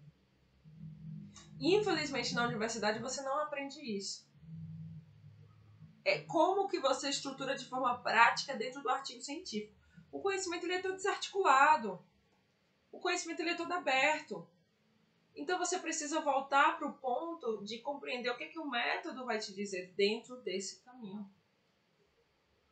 Infelizmente, 1.60 2.34
na 2.34 2.46
universidade 2.46 2.98
você 2.98 3.22
não 3.22 3.38
aprende 3.38 3.80
isso. 3.80 4.26
É 6.04 6.18
como 6.20 6.68
que 6.68 6.80
você 6.80 7.08
estrutura 7.08 7.56
de 7.56 7.64
forma 7.66 7.98
prática 7.98 8.56
dentro 8.56 8.82
do 8.82 8.88
artigo 8.88 9.22
científico. 9.22 9.72
O 10.10 10.20
conhecimento 10.20 10.64
ele 10.64 10.74
é 10.74 10.82
todo 10.82 10.96
desarticulado. 10.96 12.04
O 12.90 12.98
conhecimento 12.98 13.40
ele 13.40 13.50
é 13.50 13.54
todo 13.54 13.72
aberto. 13.72 14.46
Então 15.34 15.58
você 15.58 15.78
precisa 15.78 16.20
voltar 16.20 16.76
para 16.76 16.88
o 16.88 16.94
ponto 16.94 17.64
de 17.64 17.78
compreender 17.78 18.30
o 18.30 18.36
que, 18.36 18.46
que 18.46 18.58
o 18.58 18.68
método 18.68 19.24
vai 19.24 19.38
te 19.38 19.54
dizer 19.54 19.92
dentro 19.96 20.36
desse 20.42 20.80
caminho. 20.80 21.30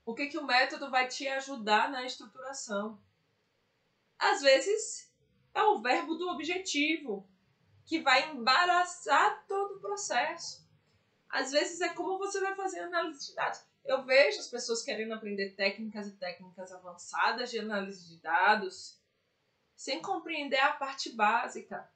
O 0.05 0.15
que, 0.15 0.27
que 0.27 0.39
o 0.39 0.45
método 0.45 0.91
vai 0.91 1.07
te 1.07 1.29
ajudar 1.29 1.91
na 1.91 2.05
estruturação. 2.05 3.01
Às 4.21 4.41
vezes 4.41 5.13
é 5.55 5.63
o 5.63 5.81
verbo 5.81 6.15
do 6.15 6.29
objetivo 6.29 7.29
que 7.85 8.01
vai 8.01 8.31
embaraçar 8.31 9.45
todo 9.49 9.77
o 9.77 9.81
processo. 9.81 10.65
Às 11.29 11.51
vezes 11.51 11.81
é 11.81 11.89
como 11.95 12.19
você 12.19 12.41
vai 12.41 12.55
fazer 12.55 12.81
análise 12.81 13.29
de 13.29 13.35
dados. 13.35 13.65
Eu 13.85 14.05
vejo 14.05 14.39
as 14.39 14.49
pessoas 14.49 14.83
querendo 14.83 15.15
aprender 15.15 15.55
técnicas 15.57 16.07
e 16.07 16.17
técnicas 16.17 16.71
avançadas 16.71 17.51
de 17.51 17.59
análise 17.59 18.07
de 18.09 18.21
dados 18.21 19.01
sem 19.75 20.03
compreender 20.03 20.61
a 20.61 20.75
parte 20.75 21.11
básica 21.11 21.91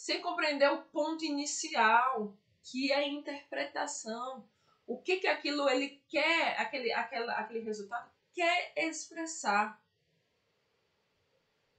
sem 0.00 0.22
compreender 0.22 0.72
o 0.72 0.80
ponto 0.84 1.26
inicial, 1.26 2.34
que 2.62 2.90
é 2.90 2.96
a 2.96 3.06
interpretação. 3.06 4.48
O 4.86 4.96
que 5.02 5.18
que 5.18 5.26
aquilo 5.26 5.68
ele 5.68 6.02
quer, 6.08 6.58
aquele, 6.58 6.90
aquela, 6.90 7.34
aquele 7.34 7.60
resultado 7.60 8.10
quer 8.32 8.72
expressar. 8.76 9.78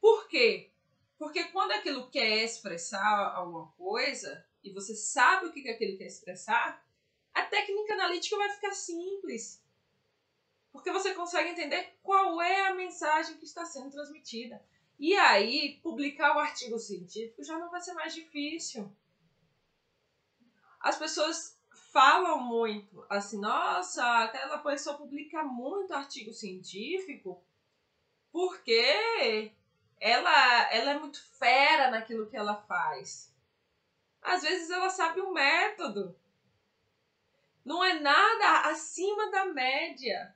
Por 0.02 0.28
quê? 0.28 0.72
Porque 1.18 1.44
quando 1.46 1.72
aquilo 1.72 2.10
quer 2.10 2.44
expressar 2.44 3.36
alguma 3.36 3.72
coisa, 3.74 4.44
e 4.64 4.74
você 4.74 4.96
sabe 4.96 5.46
o 5.46 5.54
que, 5.54 5.62
que 5.62 5.70
aquilo 5.70 5.98
quer 5.98 6.08
expressar, 6.08 6.84
a 7.32 7.44
técnica 7.44 7.94
analítica 7.94 8.36
vai 8.36 8.50
ficar 8.50 8.74
simples. 8.74 9.64
Porque 10.72 10.92
você 10.92 11.14
consegue 11.14 11.50
entender 11.50 11.98
qual 12.02 12.42
é 12.42 12.68
a 12.68 12.74
mensagem 12.74 13.38
que 13.38 13.46
está 13.46 13.64
sendo 13.66 13.92
transmitida. 13.92 14.66
E 14.98 15.16
aí, 15.16 15.80
publicar 15.84 16.36
o 16.36 16.40
artigo 16.40 16.80
científico 16.80 17.44
já 17.44 17.58
não 17.60 17.70
vai 17.70 17.82
ser 17.82 17.94
mais 17.94 18.14
difícil. 18.16 18.92
As 20.80 20.98
pessoas 20.98 21.60
falam 21.92 22.40
muito 22.40 23.06
assim, 23.10 23.40
nossa, 23.40 24.24
aquela 24.24 24.58
pessoa 24.60 24.98
publica 24.98 25.44
muito 25.44 25.94
artigo 25.94 26.34
científico 26.34 27.44
porque 28.32 29.52
ela, 30.02 30.74
ela 30.74 30.92
é 30.92 31.00
muito 31.00 31.24
fera 31.38 31.92
naquilo 31.92 32.28
que 32.28 32.36
ela 32.36 32.56
faz. 32.64 33.32
Às 34.20 34.42
vezes 34.42 34.72
ela 34.72 34.90
sabe 34.90 35.22
o 35.22 35.32
método. 35.32 36.20
Não 37.64 37.84
é 37.84 38.00
nada 38.00 38.72
acima 38.72 39.30
da 39.30 39.46
média. 39.46 40.36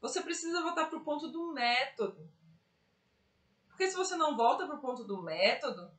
Você 0.00 0.22
precisa 0.22 0.62
voltar 0.62 0.86
para 0.86 0.98
o 0.98 1.04
ponto 1.04 1.28
do 1.28 1.52
método. 1.52 2.30
Porque 3.68 3.90
se 3.90 3.96
você 3.96 4.14
não 4.14 4.36
volta 4.36 4.66
para 4.66 4.76
o 4.76 4.80
ponto 4.80 5.02
do 5.02 5.20
método, 5.20 5.90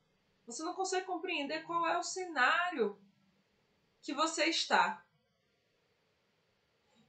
você 0.46 0.64
não 0.64 0.74
consegue 0.74 1.06
compreender 1.06 1.64
qual 1.64 1.86
é 1.88 1.98
o 1.98 2.04
cenário 2.04 2.98
que 4.02 4.14
você 4.14 4.46
está. 4.46 5.06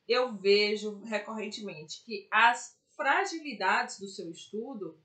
Eu 0.08 0.34
vejo 0.36 1.00
recorrentemente 1.04 2.02
que 2.02 2.26
as 2.32 2.81
fragilidades 2.96 3.98
do 3.98 4.08
seu 4.08 4.30
estudo, 4.30 4.98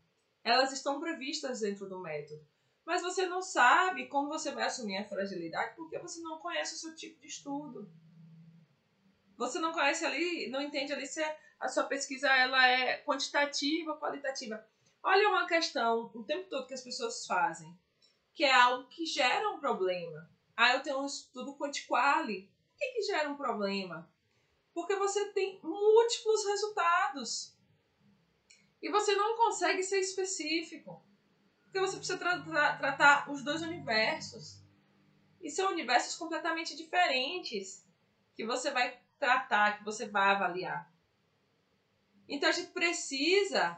elas 0.44 0.72
estão 0.72 1.00
previstas 1.00 1.62
dentro 1.62 1.88
do 1.90 2.00
método. 2.00 2.46
Mas 2.86 3.02
você 3.02 3.26
não 3.26 3.42
sabe 3.42 4.08
como 4.08 4.30
você 4.30 4.52
vai 4.52 4.64
assumir 4.64 4.98
a 4.98 5.08
fragilidade 5.08 5.76
porque 5.76 6.00
você 6.00 6.22
não 6.22 6.40
conhece 6.40 6.76
o 6.76 6.78
seu 6.78 6.96
tipo 6.96 7.20
de 7.20 7.28
estudo. 7.28 7.92
Você 9.36 9.60
não 9.60 9.74
conhece 9.74 10.06
ali, 10.06 10.50
não 10.50 10.62
entende 10.62 10.94
ali 10.94 11.06
se 11.06 11.22
a 11.60 11.68
sua 11.68 11.84
pesquisa 11.84 12.28
ela 12.30 12.66
é 12.66 13.04
quantitativa 13.04 13.98
qualitativa. 13.98 14.66
Olha 15.04 15.30
uma 15.30 15.48
questão 15.48 16.10
o 16.14 16.24
tempo 16.24 16.50
todo 16.50 16.66
que 16.66 16.74
as 16.74 16.82
pessoas 16.82 17.26
fazem, 17.26 17.78
que 18.34 18.44
é 18.44 18.54
algo 18.54 18.88
que 18.88 19.06
gera 19.06 19.50
um 19.50 19.60
problema. 19.60 20.30
Ah, 20.56 20.74
eu 20.74 20.82
tenho 20.82 21.02
um 21.02 21.06
estudo 21.06 21.56
quantiquali. 21.56 22.50
Por 22.72 22.78
que, 22.78 22.88
que 22.94 23.02
gera 23.04 23.30
um 23.30 23.36
problema? 23.36 24.10
Porque 24.74 24.96
você 24.96 25.26
tem 25.34 25.60
múltiplos 25.62 26.46
resultados. 26.46 27.57
E 28.88 28.90
você 28.90 29.14
não 29.16 29.36
consegue 29.36 29.84
ser 29.84 30.00
específico. 30.00 31.04
Porque 31.64 31.78
você 31.78 31.98
precisa 31.98 32.18
tra 32.18 32.40
tra 32.40 32.78
tratar 32.78 33.30
os 33.30 33.44
dois 33.44 33.62
universos. 33.62 34.64
E 35.42 35.52
são 35.52 35.74
universos 35.74 36.16
completamente 36.16 36.74
diferentes 36.74 37.86
que 38.34 38.46
você 38.46 38.72
vai 38.72 38.98
tratar, 39.20 39.78
que 39.78 39.84
você 39.84 40.08
vai 40.08 40.30
avaliar. 40.30 40.90
Então 42.30 42.48
a 42.48 42.54
gente 42.54 42.72
precisa 42.72 43.78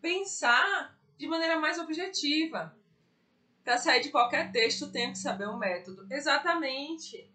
pensar 0.00 0.98
de 1.18 1.28
maneira 1.28 1.58
mais 1.58 1.78
objetiva. 1.78 2.74
Para 3.62 3.76
sair 3.76 4.00
de 4.00 4.08
qualquer 4.08 4.50
texto, 4.50 4.90
tem 4.90 5.12
que 5.12 5.18
saber 5.18 5.46
o 5.46 5.58
método. 5.58 6.06
Exatamente. 6.10 7.30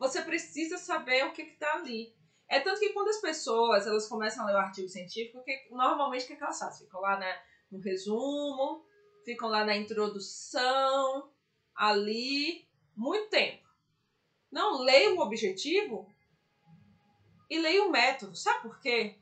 Você 0.00 0.20
precisa 0.20 0.78
saber 0.78 1.24
o 1.26 1.32
que 1.32 1.42
está 1.42 1.74
ali. 1.74 2.12
É 2.48 2.60
tanto 2.60 2.80
que 2.80 2.92
quando 2.92 3.08
as 3.08 3.20
pessoas 3.20 3.86
elas 3.86 4.08
começam 4.08 4.44
a 4.44 4.46
ler 4.46 4.54
o 4.54 4.58
artigo 4.58 4.88
científico, 4.88 5.42
que 5.42 5.68
normalmente 5.70 6.24
o 6.24 6.26
que, 6.28 6.32
é 6.34 6.36
que 6.36 6.42
elas 6.42 6.58
fazem? 6.58 6.86
Ficam 6.86 7.00
lá 7.00 7.18
né, 7.18 7.42
no 7.70 7.80
resumo, 7.80 8.84
ficam 9.24 9.48
lá 9.48 9.64
na 9.64 9.76
introdução, 9.76 11.30
ali, 11.74 12.68
muito 12.94 13.28
tempo. 13.28 13.66
Não 14.50 14.80
leio 14.80 15.16
o 15.16 15.20
objetivo 15.20 16.08
e 17.50 17.58
leio 17.58 17.88
o 17.88 17.90
método. 17.90 18.36
Sabe 18.36 18.62
por 18.62 18.80
quê? 18.80 19.18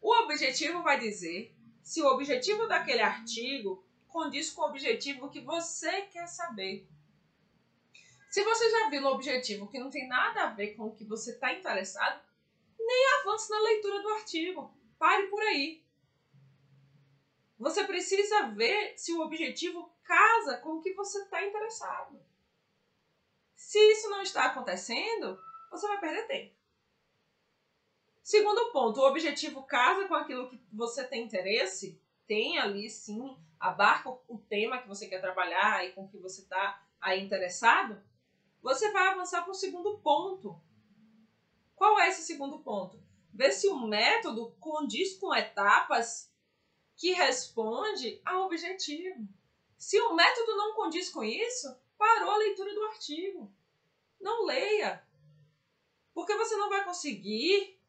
O 0.00 0.14
objetivo 0.22 0.82
vai 0.82 0.98
dizer 0.98 1.54
se 1.82 2.02
o 2.02 2.06
objetivo 2.06 2.66
daquele 2.66 3.02
artigo 3.02 3.86
condiz 4.08 4.50
com 4.50 4.62
o 4.62 4.68
objetivo 4.68 5.28
que 5.28 5.40
você 5.40 6.02
quer 6.02 6.26
saber. 6.26 6.88
Se 8.36 8.44
você 8.44 8.70
já 8.70 8.90
viu 8.90 9.00
um 9.00 9.06
objetivo 9.06 9.66
que 9.66 9.78
não 9.78 9.88
tem 9.88 10.06
nada 10.06 10.42
a 10.42 10.50
ver 10.50 10.74
com 10.74 10.88
o 10.88 10.94
que 10.94 11.04
você 11.04 11.30
está 11.30 11.54
interessado, 11.54 12.22
nem 12.78 13.06
avance 13.14 13.48
na 13.48 13.58
leitura 13.60 14.02
do 14.02 14.10
artigo. 14.10 14.76
Pare 14.98 15.28
por 15.28 15.40
aí. 15.40 15.82
Você 17.58 17.84
precisa 17.84 18.48
ver 18.48 18.92
se 18.98 19.14
o 19.14 19.22
objetivo 19.22 19.90
casa 20.04 20.58
com 20.58 20.74
o 20.74 20.82
que 20.82 20.92
você 20.92 21.22
está 21.22 21.46
interessado. 21.46 22.22
Se 23.54 23.78
isso 23.92 24.10
não 24.10 24.20
está 24.20 24.44
acontecendo, 24.44 25.42
você 25.70 25.88
vai 25.88 25.98
perder 25.98 26.26
tempo. 26.26 26.54
Segundo 28.22 28.70
ponto, 28.70 29.00
o 29.00 29.08
objetivo 29.08 29.62
casa 29.62 30.06
com 30.08 30.14
aquilo 30.14 30.50
que 30.50 30.60
você 30.70 31.04
tem 31.04 31.24
interesse, 31.24 31.98
tem 32.26 32.58
ali 32.58 32.90
sim, 32.90 33.34
abarca 33.58 34.10
o 34.10 34.36
tema 34.46 34.76
que 34.76 34.88
você 34.88 35.08
quer 35.08 35.22
trabalhar 35.22 35.86
e 35.86 35.92
com 35.92 36.04
o 36.04 36.08
que 36.10 36.18
você 36.18 36.42
está 36.42 36.82
interessado, 37.16 37.98
você 38.66 38.90
vai 38.90 39.06
avançar 39.06 39.42
para 39.42 39.52
o 39.52 39.54
segundo 39.54 39.96
ponto. 40.00 40.60
Qual 41.76 42.00
é 42.00 42.08
esse 42.08 42.22
segundo 42.22 42.58
ponto? 42.58 43.00
Ver 43.32 43.52
se 43.52 43.68
o 43.68 43.86
método 43.86 44.56
condiz 44.58 45.16
com 45.18 45.32
etapas 45.32 46.34
que 46.96 47.12
responde 47.12 48.20
ao 48.24 48.46
objetivo. 48.46 49.28
Se 49.78 50.00
o 50.00 50.14
método 50.14 50.56
não 50.56 50.74
condiz 50.74 51.08
com 51.10 51.22
isso, 51.22 51.78
parou 51.96 52.32
a 52.32 52.38
leitura 52.38 52.74
do 52.74 52.82
artigo. 52.86 53.54
Não 54.20 54.44
leia. 54.44 55.06
Porque 56.12 56.34
você 56.34 56.56
não 56.56 56.68
vai 56.68 56.82
conseguir 56.82 57.80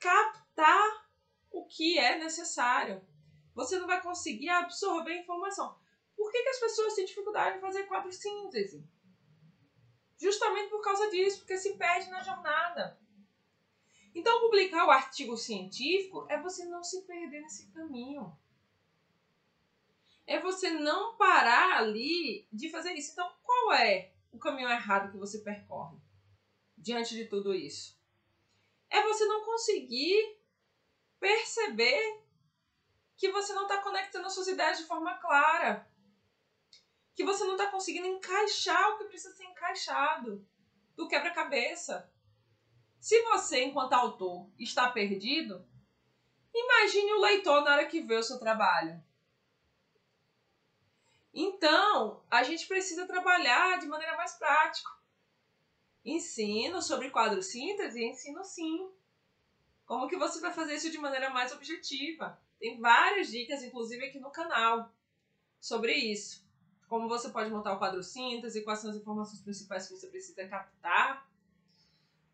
captar 0.00 1.08
o 1.48 1.64
que 1.66 1.96
é 1.96 2.18
necessário. 2.18 3.06
Você 3.54 3.78
não 3.78 3.86
vai 3.86 4.02
conseguir 4.02 4.48
absorver 4.48 5.12
a 5.12 5.20
informação. 5.20 5.78
Por 6.16 6.32
que, 6.32 6.42
que 6.42 6.48
as 6.48 6.58
pessoas 6.58 6.94
têm 6.94 7.04
dificuldade 7.04 7.58
em 7.58 7.60
fazer 7.60 7.84
quadro 7.84 8.10
síntese? 8.10 8.84
Justamente 10.22 10.70
por 10.70 10.80
causa 10.80 11.10
disso, 11.10 11.40
porque 11.40 11.58
se 11.58 11.76
perde 11.76 12.08
na 12.08 12.22
jornada. 12.22 12.96
Então, 14.14 14.38
publicar 14.38 14.86
o 14.86 14.90
artigo 14.92 15.36
científico 15.36 16.28
é 16.30 16.40
você 16.40 16.64
não 16.66 16.84
se 16.84 17.02
perder 17.02 17.40
nesse 17.40 17.72
caminho. 17.72 18.32
É 20.24 20.38
você 20.38 20.70
não 20.70 21.16
parar 21.16 21.78
ali 21.78 22.46
de 22.52 22.70
fazer 22.70 22.92
isso. 22.92 23.10
Então, 23.10 23.34
qual 23.42 23.72
é 23.72 24.12
o 24.30 24.38
caminho 24.38 24.68
errado 24.68 25.10
que 25.10 25.18
você 25.18 25.40
percorre 25.40 25.98
diante 26.78 27.16
de 27.16 27.24
tudo 27.24 27.52
isso? 27.52 28.00
É 28.88 29.02
você 29.02 29.24
não 29.24 29.44
conseguir 29.44 30.38
perceber 31.18 32.22
que 33.16 33.28
você 33.32 33.52
não 33.54 33.62
está 33.62 33.78
conectando 33.78 34.28
as 34.28 34.34
suas 34.34 34.46
ideias 34.46 34.78
de 34.78 34.84
forma 34.84 35.14
clara. 35.14 35.90
Que 37.14 37.24
você 37.24 37.44
não 37.44 37.52
está 37.52 37.70
conseguindo 37.70 38.06
encaixar 38.06 38.90
o 38.90 38.98
que 38.98 39.04
precisa 39.04 39.34
ser 39.34 39.44
encaixado 39.44 40.46
do 40.96 41.08
quebra-cabeça. 41.08 42.10
Se 43.00 43.20
você, 43.22 43.64
enquanto 43.64 43.94
autor, 43.94 44.48
está 44.58 44.90
perdido, 44.90 45.66
imagine 46.54 47.12
o 47.12 47.20
leitor 47.20 47.62
na 47.62 47.72
hora 47.72 47.86
que 47.86 48.00
vê 48.00 48.16
o 48.16 48.22
seu 48.22 48.38
trabalho. 48.38 49.02
Então, 51.34 52.22
a 52.30 52.42
gente 52.42 52.66
precisa 52.68 53.06
trabalhar 53.06 53.78
de 53.78 53.86
maneira 53.86 54.16
mais 54.16 54.34
prática. 54.34 54.90
Ensino 56.04 56.82
sobre 56.82 57.10
quadro 57.10 57.42
síntese, 57.42 58.04
ensino 58.04 58.44
sim. 58.44 58.90
Como 59.86 60.08
que 60.08 60.16
você 60.16 60.40
vai 60.40 60.52
fazer 60.52 60.74
isso 60.74 60.90
de 60.90 60.98
maneira 60.98 61.30
mais 61.30 61.52
objetiva? 61.52 62.40
Tem 62.58 62.78
várias 62.78 63.28
dicas, 63.28 63.62
inclusive 63.62 64.06
aqui 64.06 64.18
no 64.20 64.30
canal, 64.30 64.92
sobre 65.60 65.94
isso. 65.94 66.46
Como 66.92 67.08
você 67.08 67.30
pode 67.30 67.48
montar 67.48 67.72
o 67.72 67.78
quadro 67.78 68.02
síntese, 68.02 68.60
quais 68.60 68.80
são 68.80 68.90
as 68.90 68.96
informações 68.96 69.40
principais 69.40 69.88
que 69.88 69.96
você 69.96 70.08
precisa 70.08 70.46
captar 70.46 71.26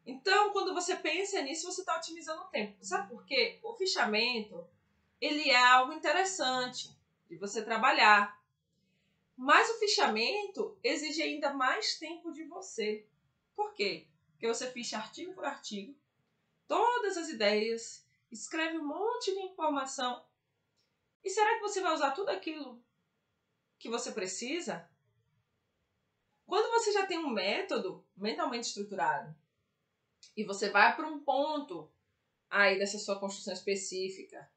então, 0.04 0.50
quando 0.52 0.72
você 0.72 0.96
pensa 0.96 1.42
nisso, 1.42 1.70
você 1.70 1.82
está 1.82 1.94
otimizando 1.94 2.40
o 2.40 2.46
tempo. 2.46 2.82
Sabe 2.82 3.10
por 3.10 3.26
quê? 3.26 3.60
O 3.62 3.74
fichamento, 3.74 4.66
ele 5.20 5.50
é 5.50 5.64
algo 5.64 5.92
interessante 5.92 6.90
de 7.28 7.36
você 7.36 7.62
trabalhar. 7.62 8.42
Mas 9.36 9.68
o 9.68 9.78
fichamento 9.78 10.76
exige 10.82 11.22
ainda 11.22 11.52
mais 11.52 11.98
tempo 11.98 12.32
de 12.32 12.42
você. 12.44 13.06
Por 13.54 13.74
quê? 13.74 14.06
Porque 14.30 14.48
você 14.48 14.70
ficha 14.72 14.96
artigo 14.96 15.34
por 15.34 15.44
artigo, 15.44 15.94
todas 16.66 17.18
as 17.18 17.28
ideias, 17.28 18.02
escreve 18.32 18.78
um 18.78 18.86
monte 18.86 19.34
de 19.34 19.40
informação. 19.40 20.24
E 21.22 21.28
será 21.28 21.56
que 21.56 21.60
você 21.60 21.82
vai 21.82 21.92
usar 21.92 22.12
tudo 22.12 22.30
aquilo 22.30 22.82
que 23.78 23.88
você 23.88 24.12
precisa? 24.12 24.88
Quando 26.46 26.70
você 26.72 26.92
já 26.92 27.06
tem 27.06 27.18
um 27.18 27.30
método 27.30 28.04
mentalmente 28.16 28.68
estruturado, 28.68 29.34
e 30.36 30.44
você 30.44 30.70
vai 30.70 30.94
para 30.94 31.06
um 31.06 31.20
ponto 31.20 31.90
aí 32.48 32.78
dessa 32.78 32.98
sua 32.98 33.18
construção 33.18 33.52
específica, 33.52 34.50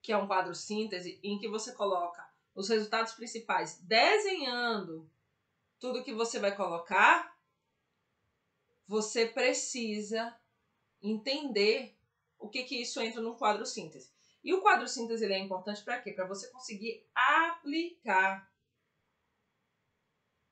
que 0.00 0.12
é 0.12 0.16
um 0.16 0.26
quadro 0.26 0.54
síntese, 0.54 1.18
em 1.22 1.38
que 1.38 1.48
você 1.48 1.72
coloca 1.72 2.26
os 2.54 2.68
resultados 2.68 3.12
principais 3.12 3.80
desenhando 3.82 5.10
tudo 5.78 6.02
que 6.02 6.14
você 6.14 6.38
vai 6.38 6.56
colocar, 6.56 7.36
você 8.86 9.26
precisa 9.26 10.34
entender 11.02 11.98
o 12.38 12.48
que, 12.48 12.62
que 12.64 12.80
isso 12.80 13.00
entra 13.00 13.20
no 13.20 13.36
quadro 13.36 13.66
síntese. 13.66 14.10
E 14.42 14.54
o 14.54 14.62
quadro 14.62 14.88
síntese 14.88 15.24
ele 15.24 15.34
é 15.34 15.38
importante 15.38 15.82
para 15.82 16.00
quê? 16.00 16.12
Para 16.12 16.26
você 16.26 16.48
conseguir 16.50 17.04
aplicar 17.14 18.48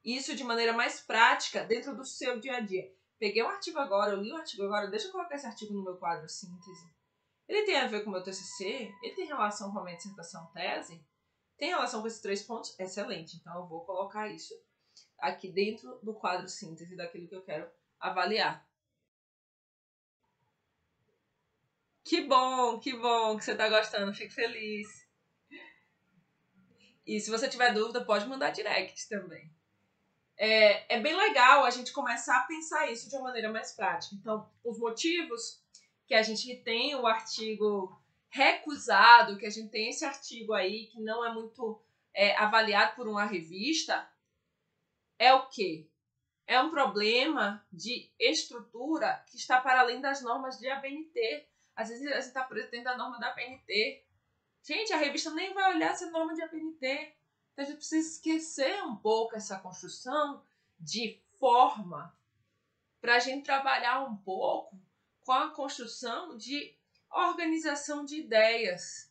isso 0.04 0.36
de 0.36 0.44
maneira 0.44 0.72
mais 0.72 1.00
prática 1.00 1.64
dentro 1.64 1.96
do 1.96 2.04
seu 2.04 2.38
dia 2.38 2.56
a 2.56 2.60
dia 2.60 2.92
peguei 3.24 3.42
um 3.42 3.48
artigo 3.48 3.78
agora, 3.78 4.12
eu 4.12 4.20
li 4.20 4.30
o 4.30 4.34
um 4.34 4.38
artigo 4.38 4.64
agora, 4.64 4.90
deixa 4.90 5.06
eu 5.06 5.12
colocar 5.12 5.34
esse 5.34 5.46
artigo 5.46 5.72
no 5.72 5.82
meu 5.82 5.96
quadro 5.96 6.28
síntese. 6.28 6.92
Ele 7.48 7.64
tem 7.64 7.76
a 7.76 7.86
ver 7.86 8.02
com 8.02 8.10
o 8.10 8.12
meu 8.12 8.22
TCC? 8.22 8.92
Ele 9.02 9.14
tem 9.14 9.26
relação 9.26 9.72
com 9.72 9.78
a 9.78 9.84
minha 9.84 9.96
dissertação 9.96 10.46
tese? 10.52 11.02
Tem 11.56 11.70
relação 11.70 12.02
com 12.02 12.06
esses 12.06 12.20
três 12.20 12.42
pontos? 12.42 12.78
Excelente. 12.78 13.36
Então 13.36 13.60
eu 13.60 13.66
vou 13.66 13.84
colocar 13.84 14.28
isso 14.28 14.54
aqui 15.18 15.50
dentro 15.50 15.98
do 16.02 16.14
quadro 16.14 16.48
síntese 16.48 16.96
daquilo 16.96 17.26
que 17.26 17.34
eu 17.34 17.42
quero 17.42 17.70
avaliar. 17.98 18.68
Que 22.02 22.22
bom, 22.26 22.78
que 22.78 22.94
bom 22.94 23.38
que 23.38 23.44
você 23.44 23.52
está 23.52 23.70
gostando, 23.70 24.14
fico 24.14 24.34
feliz. 24.34 24.86
E 27.06 27.18
se 27.20 27.30
você 27.30 27.48
tiver 27.48 27.72
dúvida, 27.72 28.04
pode 28.04 28.26
mandar 28.26 28.50
direct 28.50 29.08
também 29.08 29.50
é, 30.36 30.96
é 30.96 31.00
bem 31.00 31.16
legal 31.16 31.64
a 31.64 31.70
gente 31.70 31.92
começar 31.92 32.38
a 32.38 32.44
pensar 32.44 32.90
isso 32.90 33.08
de 33.08 33.16
uma 33.16 33.24
maneira 33.24 33.52
mais 33.52 33.72
prática. 33.72 34.14
Então, 34.14 34.50
os 34.64 34.78
motivos 34.78 35.62
que 36.06 36.14
a 36.14 36.22
gente 36.22 36.56
tem 36.62 36.94
o 36.94 37.06
artigo 37.06 37.96
recusado, 38.28 39.38
que 39.38 39.46
a 39.46 39.50
gente 39.50 39.70
tem 39.70 39.90
esse 39.90 40.04
artigo 40.04 40.52
aí 40.52 40.86
que 40.86 41.00
não 41.00 41.24
é 41.24 41.32
muito 41.32 41.80
é, 42.12 42.36
avaliado 42.36 42.96
por 42.96 43.06
uma 43.06 43.24
revista, 43.24 44.08
é 45.18 45.32
o 45.32 45.48
quê? 45.48 45.88
É 46.46 46.60
um 46.60 46.70
problema 46.70 47.64
de 47.72 48.10
estrutura 48.18 49.24
que 49.30 49.36
está 49.36 49.60
para 49.60 49.80
além 49.80 50.00
das 50.00 50.20
normas 50.20 50.58
de 50.58 50.68
ABNT. 50.68 51.48
Às 51.74 51.88
vezes 51.88 52.06
a 52.06 52.16
gente 52.16 52.26
está 52.26 52.44
pretendendo 52.44 52.90
a 52.90 52.98
norma 52.98 53.18
da 53.18 53.28
ABNT. 53.28 54.04
Gente, 54.62 54.92
a 54.92 54.96
revista 54.96 55.30
nem 55.30 55.54
vai 55.54 55.74
olhar 55.74 55.92
essa 55.92 56.10
norma 56.10 56.34
de 56.34 56.42
ABNT. 56.42 57.14
Então 57.54 57.64
a 57.64 57.68
gente 57.68 57.78
precisa 57.78 58.08
esquecer 58.08 58.82
um 58.82 58.96
pouco 58.96 59.36
essa 59.36 59.58
construção 59.58 60.42
de 60.78 61.22
forma 61.38 62.14
para 63.00 63.14
a 63.14 63.20
gente 63.20 63.44
trabalhar 63.44 64.02
um 64.02 64.16
pouco 64.16 64.76
com 65.24 65.32
a 65.32 65.50
construção 65.50 66.36
de 66.36 66.76
organização 67.10 68.04
de 68.04 68.16
ideias. 68.16 69.08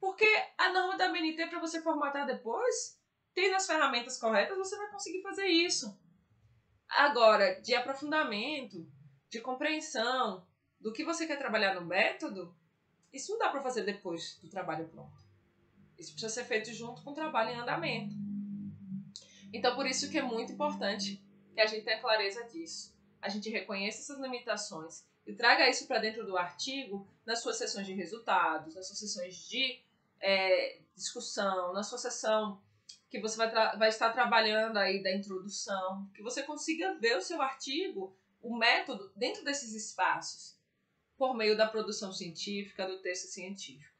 Porque 0.00 0.26
a 0.56 0.72
norma 0.72 0.96
da 0.96 1.10
BNT, 1.10 1.46
para 1.48 1.60
você 1.60 1.82
formatar 1.82 2.26
depois, 2.26 2.98
tendo 3.34 3.54
as 3.54 3.66
ferramentas 3.66 4.18
corretas, 4.18 4.56
você 4.56 4.76
vai 4.76 4.90
conseguir 4.90 5.20
fazer 5.20 5.46
isso. 5.46 5.98
Agora, 6.88 7.60
de 7.60 7.74
aprofundamento, 7.74 8.90
de 9.28 9.40
compreensão 9.42 10.46
do 10.80 10.92
que 10.92 11.04
você 11.04 11.26
quer 11.26 11.36
trabalhar 11.36 11.74
no 11.74 11.84
método, 11.84 12.56
isso 13.12 13.32
não 13.32 13.38
dá 13.38 13.50
para 13.50 13.62
fazer 13.62 13.82
depois 13.82 14.38
do 14.38 14.48
trabalho 14.48 14.88
pronto. 14.88 15.25
Isso 15.98 16.12
precisa 16.12 16.32
ser 16.32 16.44
feito 16.44 16.72
junto 16.72 17.02
com 17.02 17.10
o 17.10 17.14
trabalho 17.14 17.50
em 17.50 17.58
andamento. 17.58 18.14
Então, 19.52 19.74
por 19.74 19.86
isso 19.86 20.10
que 20.10 20.18
é 20.18 20.22
muito 20.22 20.52
importante 20.52 21.22
que 21.54 21.60
a 21.60 21.66
gente 21.66 21.84
tenha 21.84 22.00
clareza 22.00 22.44
disso. 22.44 22.94
A 23.22 23.28
gente 23.28 23.48
reconheça 23.48 24.00
essas 24.00 24.20
limitações 24.20 25.04
e 25.26 25.32
traga 25.32 25.68
isso 25.68 25.86
para 25.86 25.98
dentro 25.98 26.24
do 26.26 26.36
artigo 26.36 27.08
nas 27.24 27.40
suas 27.40 27.56
sessões 27.56 27.86
de 27.86 27.94
resultados, 27.94 28.74
nas 28.74 28.86
suas 28.86 28.98
sessões 28.98 29.48
de 29.48 29.80
é, 30.20 30.80
discussão, 30.94 31.72
na 31.72 31.82
sua 31.82 31.98
sessão 31.98 32.60
que 33.08 33.20
você 33.20 33.36
vai, 33.36 33.50
vai 33.78 33.88
estar 33.88 34.12
trabalhando 34.12 34.76
aí 34.76 35.02
da 35.02 35.14
introdução, 35.14 36.08
que 36.14 36.22
você 36.22 36.42
consiga 36.42 36.94
ver 36.94 37.16
o 37.16 37.22
seu 37.22 37.40
artigo, 37.40 38.16
o 38.42 38.56
método 38.56 39.10
dentro 39.16 39.44
desses 39.44 39.72
espaços, 39.74 40.56
por 41.16 41.34
meio 41.34 41.56
da 41.56 41.66
produção 41.66 42.12
científica, 42.12 42.86
do 42.86 43.00
texto 43.00 43.28
científico. 43.28 43.95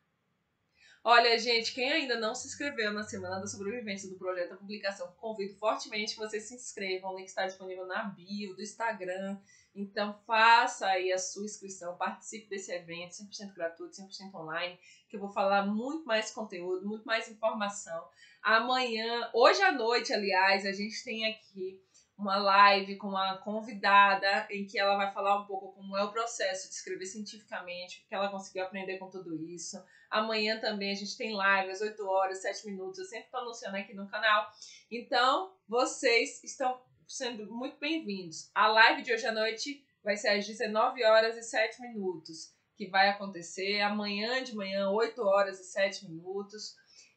Olha, 1.09 1.39
gente, 1.39 1.73
quem 1.73 1.89
ainda 1.89 2.19
não 2.19 2.35
se 2.35 2.49
inscreveu 2.49 2.93
na 2.93 3.05
Semana 3.05 3.39
da 3.39 3.47
Sobrevivência 3.47 4.11
do 4.11 4.17
Projeto 4.17 4.51
da 4.51 4.57
Publicação, 4.57 5.07
convido 5.21 5.55
fortemente 5.55 6.15
que 6.15 6.19
vocês 6.19 6.43
se 6.43 6.57
inscrevam. 6.57 7.13
O 7.13 7.17
link 7.17 7.29
está 7.29 7.47
disponível 7.47 7.87
na 7.87 8.03
bio 8.03 8.57
do 8.57 8.61
Instagram. 8.61 9.39
Então, 9.73 10.19
faça 10.27 10.85
aí 10.89 11.13
a 11.13 11.19
sua 11.19 11.45
inscrição, 11.45 11.97
participe 11.97 12.49
desse 12.49 12.73
evento 12.73 13.13
100% 13.13 13.55
gratuito, 13.55 13.95
100% 13.95 14.35
online, 14.35 14.81
que 15.09 15.15
eu 15.15 15.21
vou 15.21 15.31
falar 15.31 15.65
muito 15.65 16.05
mais 16.05 16.33
conteúdo, 16.33 16.85
muito 16.89 17.05
mais 17.05 17.31
informação. 17.31 18.09
Amanhã, 18.43 19.31
hoje 19.33 19.63
à 19.63 19.71
noite, 19.71 20.13
aliás, 20.13 20.67
a 20.67 20.73
gente 20.73 21.05
tem 21.05 21.25
aqui 21.31 21.86
uma 22.19 22.37
live 22.37 22.97
com 22.97 23.09
uma 23.09 23.37
convidada 23.39 24.47
em 24.51 24.67
que 24.67 24.79
ela 24.79 24.97
vai 24.97 25.13
falar 25.13 25.43
um 25.43 25.47
pouco 25.47 25.73
como 25.75 25.97
é 25.97 26.03
o 26.03 26.11
processo 26.11 26.69
de 26.69 26.75
escrever 26.75 27.05
cientificamente, 27.05 28.03
o 28.03 28.09
que 28.09 28.15
ela 28.15 28.31
conseguiu 28.31 28.65
aprender 28.65 28.99
com 28.99 29.11
tudo 29.11 29.37
isso. 29.37 29.83
Amanhã 30.11 30.59
também 30.59 30.93
a 30.93 30.95
gente 30.95 31.17
tem 31.17 31.35
live 31.35 31.71
às 31.71 31.81
8 31.81 32.07
horas, 32.07 32.43
7 32.43 32.67
minutos, 32.67 32.99
eu 32.99 33.05
sempre 33.05 33.27
estou 33.27 33.41
anunciando 33.41 33.77
aqui 33.77 33.93
no 33.93 34.09
canal. 34.09 34.51
Então, 34.91 35.55
vocês 35.69 36.43
estão 36.43 36.81
sendo 37.07 37.53
muito 37.53 37.79
bem-vindos. 37.79 38.51
A 38.55 38.67
live 38.69 39.03
de 39.03 39.13
hoje 39.13 39.27
à 39.27 39.33
noite 39.33 39.85
vai 40.03 40.17
ser 40.17 40.29
às 40.29 40.47
19 40.47 41.05
horas 41.05 41.37
e 41.37 41.43
7 41.43 41.83
minutos, 41.83 42.55
que 42.77 42.89
vai 42.89 43.11
acontecer 43.11 43.81
amanhã 43.81 44.43
de 44.43 44.55
manhã, 44.55 44.89
8 44.91 45.21
horas 45.23 45.61
e 45.61 45.65
7 45.65 46.09
minutos. 46.09 46.75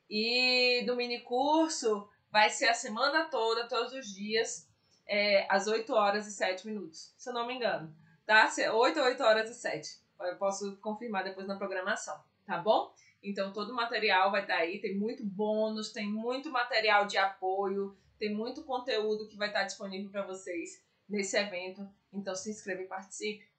E 0.10 0.84
do 0.86 0.96
mini 0.96 1.22
curso 1.22 2.10
vai 2.32 2.50
ser 2.50 2.68
a 2.68 2.74
semana 2.74 3.30
toda, 3.30 3.68
todos 3.68 3.94
os 3.94 4.14
dias, 4.14 4.69
é, 5.10 5.48
às 5.50 5.68
8 5.68 5.92
horas 5.94 6.28
e 6.28 6.32
7 6.32 6.68
minutos, 6.68 7.14
se 7.18 7.30
eu 7.30 7.34
não 7.34 7.48
me 7.48 7.56
engano. 7.56 7.94
Tá? 8.26 8.48
8 8.74 9.00
8 9.00 9.24
horas 9.24 9.50
e 9.50 9.56
7. 9.56 9.90
Eu 10.22 10.36
posso 10.38 10.78
confirmar 10.78 11.24
depois 11.24 11.48
na 11.48 11.58
programação, 11.58 12.16
tá 12.46 12.60
bom? 12.60 12.94
Então 13.24 13.52
todo 13.52 13.72
o 13.72 13.76
material 13.76 14.32
vai 14.32 14.42
estar 14.42 14.58
tá 14.58 14.60
aí, 14.60 14.80
tem 14.80 14.96
muito 14.96 15.26
bônus, 15.26 15.92
tem 15.92 16.08
muito 16.08 16.52
material 16.52 17.08
de 17.08 17.18
apoio, 17.18 17.98
tem 18.20 18.34
muito 18.34 18.64
conteúdo 18.64 19.28
que 19.28 19.36
vai 19.36 19.48
estar 19.48 19.62
tá 19.62 19.66
disponível 19.66 20.12
para 20.12 20.26
vocês 20.26 20.84
nesse 21.08 21.38
evento. 21.38 21.90
Então 22.14 22.36
se 22.36 22.52
inscreva 22.52 22.84
e 22.84 22.88
participe. 22.88 23.50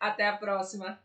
Até 0.00 0.26
a 0.26 0.36
próxima! 0.36 1.03